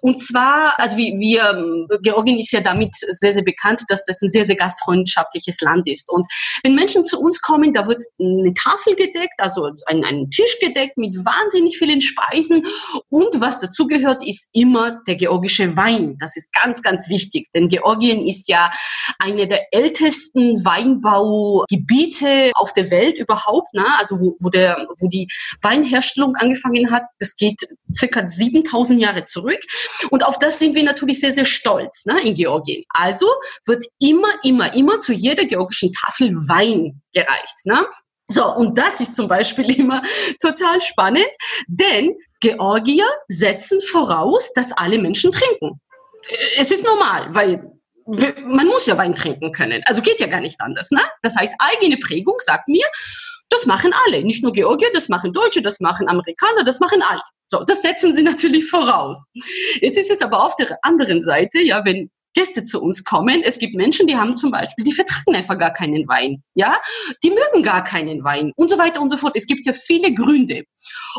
Und 0.00 0.18
zwar, 0.18 0.78
also 0.78 0.96
wie 0.96 1.14
wir, 1.18 1.98
Georgien 2.02 2.38
ist 2.38 2.52
ja 2.52 2.60
damit 2.60 2.94
sehr, 2.94 3.32
sehr 3.32 3.44
bekannt, 3.44 3.82
dass 3.88 4.04
das 4.04 4.22
ein 4.22 4.28
sehr, 4.28 4.44
sehr 4.44 4.56
gastfreundschaftliches 4.56 5.60
Land 5.60 5.88
ist. 5.88 6.10
Und 6.10 6.19
und 6.20 6.26
wenn 6.62 6.74
Menschen 6.74 7.04
zu 7.04 7.18
uns 7.18 7.40
kommen, 7.40 7.72
da 7.72 7.86
wird 7.86 8.02
eine 8.18 8.52
Tafel 8.54 8.94
gedeckt, 8.94 9.34
also 9.38 9.70
ein, 9.86 10.04
ein 10.04 10.30
Tisch 10.30 10.58
gedeckt 10.60 10.98
mit 10.98 11.16
wahnsinnig 11.16 11.78
vielen 11.78 12.00
Speisen. 12.00 12.66
Und 13.08 13.40
was 13.40 13.60
dazu 13.60 13.86
gehört, 13.86 14.26
ist 14.26 14.48
immer 14.52 14.96
der 15.06 15.16
georgische 15.16 15.76
Wein. 15.76 16.16
Das 16.20 16.36
ist 16.36 16.52
ganz, 16.52 16.82
ganz 16.82 17.08
wichtig, 17.08 17.48
denn 17.54 17.68
Georgien 17.68 18.26
ist 18.26 18.48
ja 18.48 18.70
eine 19.18 19.46
der 19.46 19.72
ältesten 19.72 20.62
Weinbaugebiete 20.64 22.52
auf 22.54 22.72
der 22.74 22.90
Welt 22.90 23.18
überhaupt. 23.18 23.72
Ne? 23.72 23.86
Also 23.98 24.20
wo, 24.20 24.36
wo, 24.40 24.50
der, 24.50 24.86
wo 24.98 25.08
die 25.08 25.28
Weinherstellung 25.62 26.36
angefangen 26.36 26.90
hat, 26.90 27.04
das 27.18 27.36
geht 27.36 27.60
circa 27.92 28.26
7000 28.26 29.00
Jahre 29.00 29.24
zurück. 29.24 29.60
Und 30.10 30.24
auf 30.24 30.38
das 30.38 30.58
sind 30.58 30.74
wir 30.74 30.82
natürlich 30.82 31.20
sehr, 31.20 31.32
sehr 31.32 31.44
stolz 31.44 32.04
ne, 32.04 32.20
in 32.22 32.34
Georgien. 32.34 32.84
Also 32.90 33.26
wird 33.66 33.84
immer, 33.98 34.28
immer, 34.42 34.74
immer 34.74 35.00
zu 35.00 35.12
jeder 35.12 35.44
georgischen 35.44 35.92
Tafel 35.92 36.09
Tafel 36.10 36.34
Wein 36.48 37.00
gereicht. 37.14 37.64
Ne? 37.64 37.86
So, 38.26 38.46
und 38.54 38.78
das 38.78 39.00
ist 39.00 39.16
zum 39.16 39.28
Beispiel 39.28 39.70
immer 39.78 40.02
total 40.40 40.80
spannend, 40.80 41.28
denn 41.68 42.16
Georgier 42.40 43.06
setzen 43.28 43.80
voraus, 43.80 44.52
dass 44.54 44.72
alle 44.72 44.98
Menschen 44.98 45.32
trinken. 45.32 45.80
Es 46.58 46.70
ist 46.70 46.84
normal, 46.84 47.34
weil 47.34 47.72
man 48.44 48.66
muss 48.66 48.86
ja 48.86 48.98
Wein 48.98 49.14
trinken 49.14 49.52
können. 49.52 49.82
Also 49.86 50.02
geht 50.02 50.20
ja 50.20 50.26
gar 50.26 50.40
nicht 50.40 50.60
anders. 50.60 50.90
Ne? 50.90 51.00
Das 51.22 51.36
heißt, 51.36 51.54
eigene 51.58 51.96
Prägung 51.96 52.36
sagt 52.38 52.68
mir, 52.68 52.84
das 53.50 53.66
machen 53.66 53.92
alle. 54.06 54.22
Nicht 54.24 54.42
nur 54.42 54.52
Georgier, 54.52 54.88
das 54.94 55.08
machen 55.08 55.32
Deutsche, 55.32 55.62
das 55.62 55.80
machen 55.80 56.08
Amerikaner, 56.08 56.64
das 56.64 56.80
machen 56.80 57.02
alle. 57.02 57.22
So, 57.48 57.64
das 57.64 57.82
setzen 57.82 58.16
sie 58.16 58.22
natürlich 58.24 58.68
voraus. 58.68 59.30
Jetzt 59.80 59.98
ist 59.98 60.10
es 60.10 60.22
aber 60.22 60.44
auf 60.44 60.56
der 60.56 60.78
anderen 60.82 61.22
Seite, 61.22 61.60
ja, 61.60 61.84
wenn 61.84 62.10
Gäste 62.34 62.64
zu 62.64 62.80
uns 62.80 63.04
kommen. 63.04 63.42
Es 63.42 63.58
gibt 63.58 63.74
Menschen, 63.74 64.06
die 64.06 64.16
haben 64.16 64.36
zum 64.36 64.50
Beispiel, 64.50 64.84
die 64.84 64.92
vertragen 64.92 65.34
einfach 65.34 65.58
gar 65.58 65.72
keinen 65.72 66.06
Wein, 66.08 66.42
ja, 66.54 66.78
die 67.22 67.30
mögen 67.30 67.62
gar 67.62 67.82
keinen 67.82 68.22
Wein 68.24 68.52
und 68.56 68.68
so 68.68 68.78
weiter 68.78 69.00
und 69.00 69.08
so 69.08 69.16
fort. 69.16 69.36
Es 69.36 69.46
gibt 69.46 69.66
ja 69.66 69.72
viele 69.72 70.12
Gründe. 70.14 70.64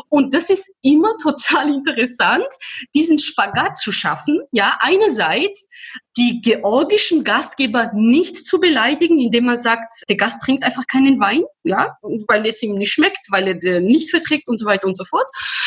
Und 0.08 0.34
das 0.34 0.50
ist 0.50 0.70
immer 0.82 1.12
total 1.22 1.68
interessant, 1.68 2.46
diesen 2.94 3.18
Spagat 3.18 3.76
zu 3.78 3.92
schaffen. 3.92 4.40
Ja, 4.52 4.76
einerseits 4.80 5.68
die 6.16 6.40
georgischen 6.42 7.24
Gastgeber 7.24 7.90
nicht 7.94 8.46
zu 8.46 8.60
beleidigen, 8.60 9.18
indem 9.18 9.46
man 9.46 9.56
sagt, 9.56 10.02
der 10.08 10.16
Gast 10.16 10.42
trinkt 10.42 10.64
einfach 10.64 10.86
keinen 10.86 11.18
Wein, 11.20 11.42
ja, 11.64 11.96
weil 12.28 12.46
es 12.46 12.62
ihm 12.62 12.74
nicht 12.74 12.92
schmeckt, 12.92 13.26
weil 13.30 13.48
er 13.48 13.54
den 13.54 13.84
nicht 13.84 14.10
verträgt 14.10 14.48
und 14.48 14.58
so 14.58 14.66
weiter 14.66 14.86
und 14.86 14.96
so 14.96 15.04
fort. 15.04 15.26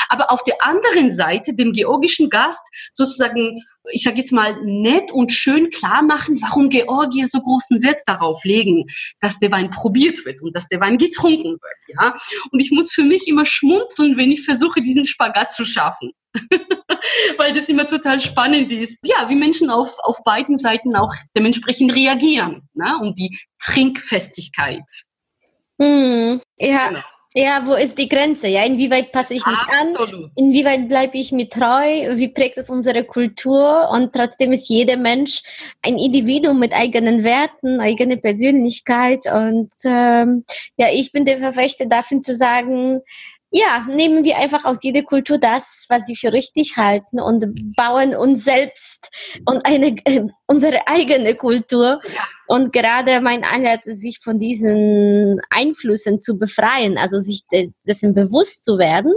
Aber 0.10 0.32
auf 0.32 0.44
der 0.44 0.64
anderen 0.64 1.12
Seite 1.12 1.54
dem 1.54 1.74
georgischen 1.74 2.30
Gast 2.30 2.62
sozusagen 2.92 3.60
ich 3.92 4.04
sage 4.04 4.18
jetzt 4.18 4.32
mal, 4.32 4.58
nett 4.64 5.12
und 5.12 5.32
schön 5.32 5.70
klar 5.70 6.02
machen, 6.02 6.42
warum 6.42 6.70
Georgier 6.70 7.28
so 7.28 7.40
großen 7.42 7.84
Wert 7.84 8.02
darauf 8.06 8.44
legen, 8.44 8.86
dass 9.20 9.40
der 9.40 9.52
Wein 9.52 9.70
probiert 9.70 10.26
wird 10.26 10.42
und 10.42 10.56
dass 10.56 10.68
der 10.68 10.80
Wein 10.80 10.98
getrunken 10.98 11.52
wird. 11.52 12.00
Ja? 12.00 12.16
Und 12.52 12.60
ich 12.60 12.72
muss 12.72 12.92
für 12.92 13.04
mich 13.04 13.28
immer 13.28 13.46
schmunzeln, 13.46 14.18
wenn 14.18 14.32
ich 14.32 14.44
versuche, 14.44 14.82
diesen 14.82 15.06
Spagat 15.06 15.54
zu 15.54 15.66
schaffen. 15.66 16.12
Weil 17.38 17.54
das 17.54 17.70
immer 17.70 17.88
total 17.88 18.20
spannend 18.20 18.72
ist. 18.72 19.06
Ja, 19.06 19.30
wie 19.30 19.36
Menschen 19.36 19.70
auf, 19.70 19.98
auf 20.00 20.24
beiden 20.24 20.58
Seiten 20.58 20.96
auch 20.96 21.14
dementsprechend 21.36 21.96
reagieren, 21.96 22.68
ne? 22.74 22.98
um 23.02 23.14
die 23.16 23.38
Trinkfestigkeit. 23.60 24.84
Hm, 25.80 26.42
ja. 26.58 26.88
Genau. 26.90 27.02
Ja, 27.38 27.64
wo 27.66 27.74
ist 27.74 27.98
die 27.98 28.08
Grenze? 28.08 28.48
Ja, 28.48 28.64
inwieweit 28.64 29.12
passe 29.12 29.34
ich 29.34 29.46
mich 29.46 29.58
Absolut. 29.58 30.14
an? 30.14 30.32
Inwieweit 30.38 30.88
bleibe 30.88 31.18
ich 31.18 31.34
mir 31.34 31.50
treu? 31.50 32.16
Wie 32.16 32.30
prägt 32.30 32.58
es 32.58 32.70
unsere 32.70 33.04
Kultur? 33.04 33.90
Und 33.92 34.14
trotzdem 34.14 34.54
ist 34.54 34.70
jeder 34.70 34.96
Mensch 34.96 35.42
ein 35.82 35.98
Individuum 35.98 36.58
mit 36.60 36.72
eigenen 36.72 37.26
Werten, 37.26 37.82
eigene 37.82 38.16
Persönlichkeit. 38.16 39.26
Und 39.26 39.74
ähm, 39.84 40.46
ja, 40.78 40.88
ich 40.94 41.12
bin 41.12 41.26
der 41.26 41.40
Verfechter 41.40 41.88
dafür 41.88 42.22
zu 42.22 42.34
sagen, 42.34 43.02
ja, 43.58 43.86
nehmen 43.90 44.26
wir 44.26 44.38
einfach 44.38 44.66
aus 44.66 44.80
jeder 44.84 45.02
Kultur 45.04 45.38
das, 45.38 45.86
was 45.88 46.06
sie 46.06 46.18
für 46.18 46.34
richtig 46.34 46.76
halten 46.76 47.22
und 47.22 47.74
bauen 47.78 48.14
uns 48.14 48.44
selbst 48.44 49.10
und 49.46 49.66
eine, 49.66 49.96
unsere 50.48 50.86
eigene 50.90 51.36
Kultur. 51.36 52.02
Und 52.48 52.74
gerade 52.74 53.22
mein 53.22 53.46
Ansatz 53.46 53.88
ist, 53.88 54.02
sich 54.02 54.20
von 54.22 54.40
diesen 54.40 55.40
Einflüssen 55.50 56.22
zu 56.22 56.38
befreien, 56.38 56.98
also 56.98 57.20
sich 57.20 57.44
dessen 57.88 58.14
bewusst 58.14 58.66
zu 58.66 58.78
werden 58.78 59.14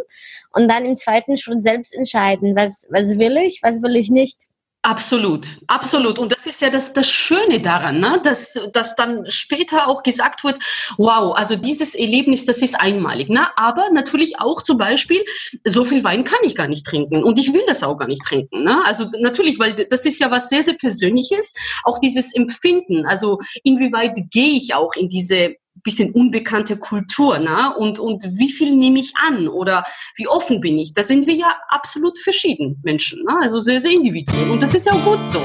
und 0.52 0.68
dann 0.68 0.84
im 0.84 0.96
zweiten 0.96 1.36
Schritt 1.36 1.60
selbst 1.60 1.92
entscheiden, 1.92 2.54
was, 2.54 2.86
was 2.90 3.18
will 3.18 3.38
ich, 3.38 3.58
was 3.64 3.82
will 3.82 3.96
ich 3.96 4.08
nicht. 4.08 4.36
Absolut, 4.82 5.58
absolut. 5.66 6.20
Und 6.20 6.30
das 6.30 6.46
ist 6.46 6.62
ja 6.62 6.70
das, 6.70 6.92
das 6.92 7.10
Schöne 7.10 7.60
daran, 7.60 7.98
ne? 7.98 8.20
dass, 8.22 8.54
dass 8.72 8.94
dann 8.94 9.28
später 9.28 9.88
auch 9.88 10.04
gesagt 10.04 10.44
wird, 10.44 10.58
wow, 10.96 11.34
also 11.34 11.56
dieses 11.56 11.96
Erlebnis, 11.96 12.44
das 12.44 12.62
ist 12.62 12.78
einmalig. 12.78 13.28
Ne? 13.28 13.44
Aber 13.56 13.90
natürlich 13.92 14.40
auch 14.40 14.62
zum 14.62 14.78
Beispiel, 14.78 15.20
so 15.64 15.84
viel 15.84 16.04
Wein 16.04 16.22
kann 16.22 16.38
ich 16.44 16.54
gar 16.54 16.68
nicht 16.68 16.86
trinken 16.86 17.24
und 17.24 17.40
ich 17.40 17.52
will 17.52 17.62
das 17.66 17.82
auch 17.82 17.98
gar 17.98 18.06
nicht 18.06 18.22
trinken. 18.22 18.62
Ne? 18.62 18.80
Also 18.84 19.06
natürlich, 19.18 19.58
weil 19.58 19.74
das 19.74 20.06
ist 20.06 20.20
ja 20.20 20.30
was 20.30 20.48
sehr, 20.48 20.62
sehr 20.62 20.74
Persönliches, 20.74 21.54
auch 21.82 21.98
dieses 21.98 22.32
Empfinden. 22.34 23.04
Also 23.04 23.40
inwieweit 23.64 24.16
gehe 24.30 24.56
ich 24.56 24.74
auch 24.74 24.94
in 24.94 25.08
diese 25.08 25.56
bisschen 25.82 26.12
unbekannte 26.12 26.76
Kultur, 26.76 27.38
ne? 27.38 27.74
Und, 27.76 27.98
und 27.98 28.24
wie 28.24 28.50
viel 28.50 28.74
nehme 28.74 28.98
ich 29.00 29.12
an 29.26 29.48
oder 29.48 29.84
wie 30.16 30.28
offen 30.28 30.60
bin 30.60 30.78
ich? 30.78 30.94
Da 30.94 31.02
sind 31.02 31.26
wir 31.26 31.34
ja 31.34 31.54
absolut 31.68 32.18
verschieden 32.18 32.80
Menschen, 32.82 33.22
ne? 33.24 33.38
Also 33.42 33.60
sehr, 33.60 33.80
sehr 33.80 33.92
individuell. 33.92 34.50
Und 34.50 34.62
das 34.62 34.74
ist 34.74 34.86
ja 34.86 34.92
auch 34.92 35.04
gut 35.04 35.24
so. 35.24 35.42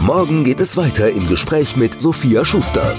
Morgen 0.00 0.42
geht 0.42 0.60
es 0.60 0.76
weiter 0.76 1.10
im 1.10 1.28
Gespräch 1.28 1.76
mit 1.76 2.02
Sophia 2.02 2.44
Schuster. 2.44 2.96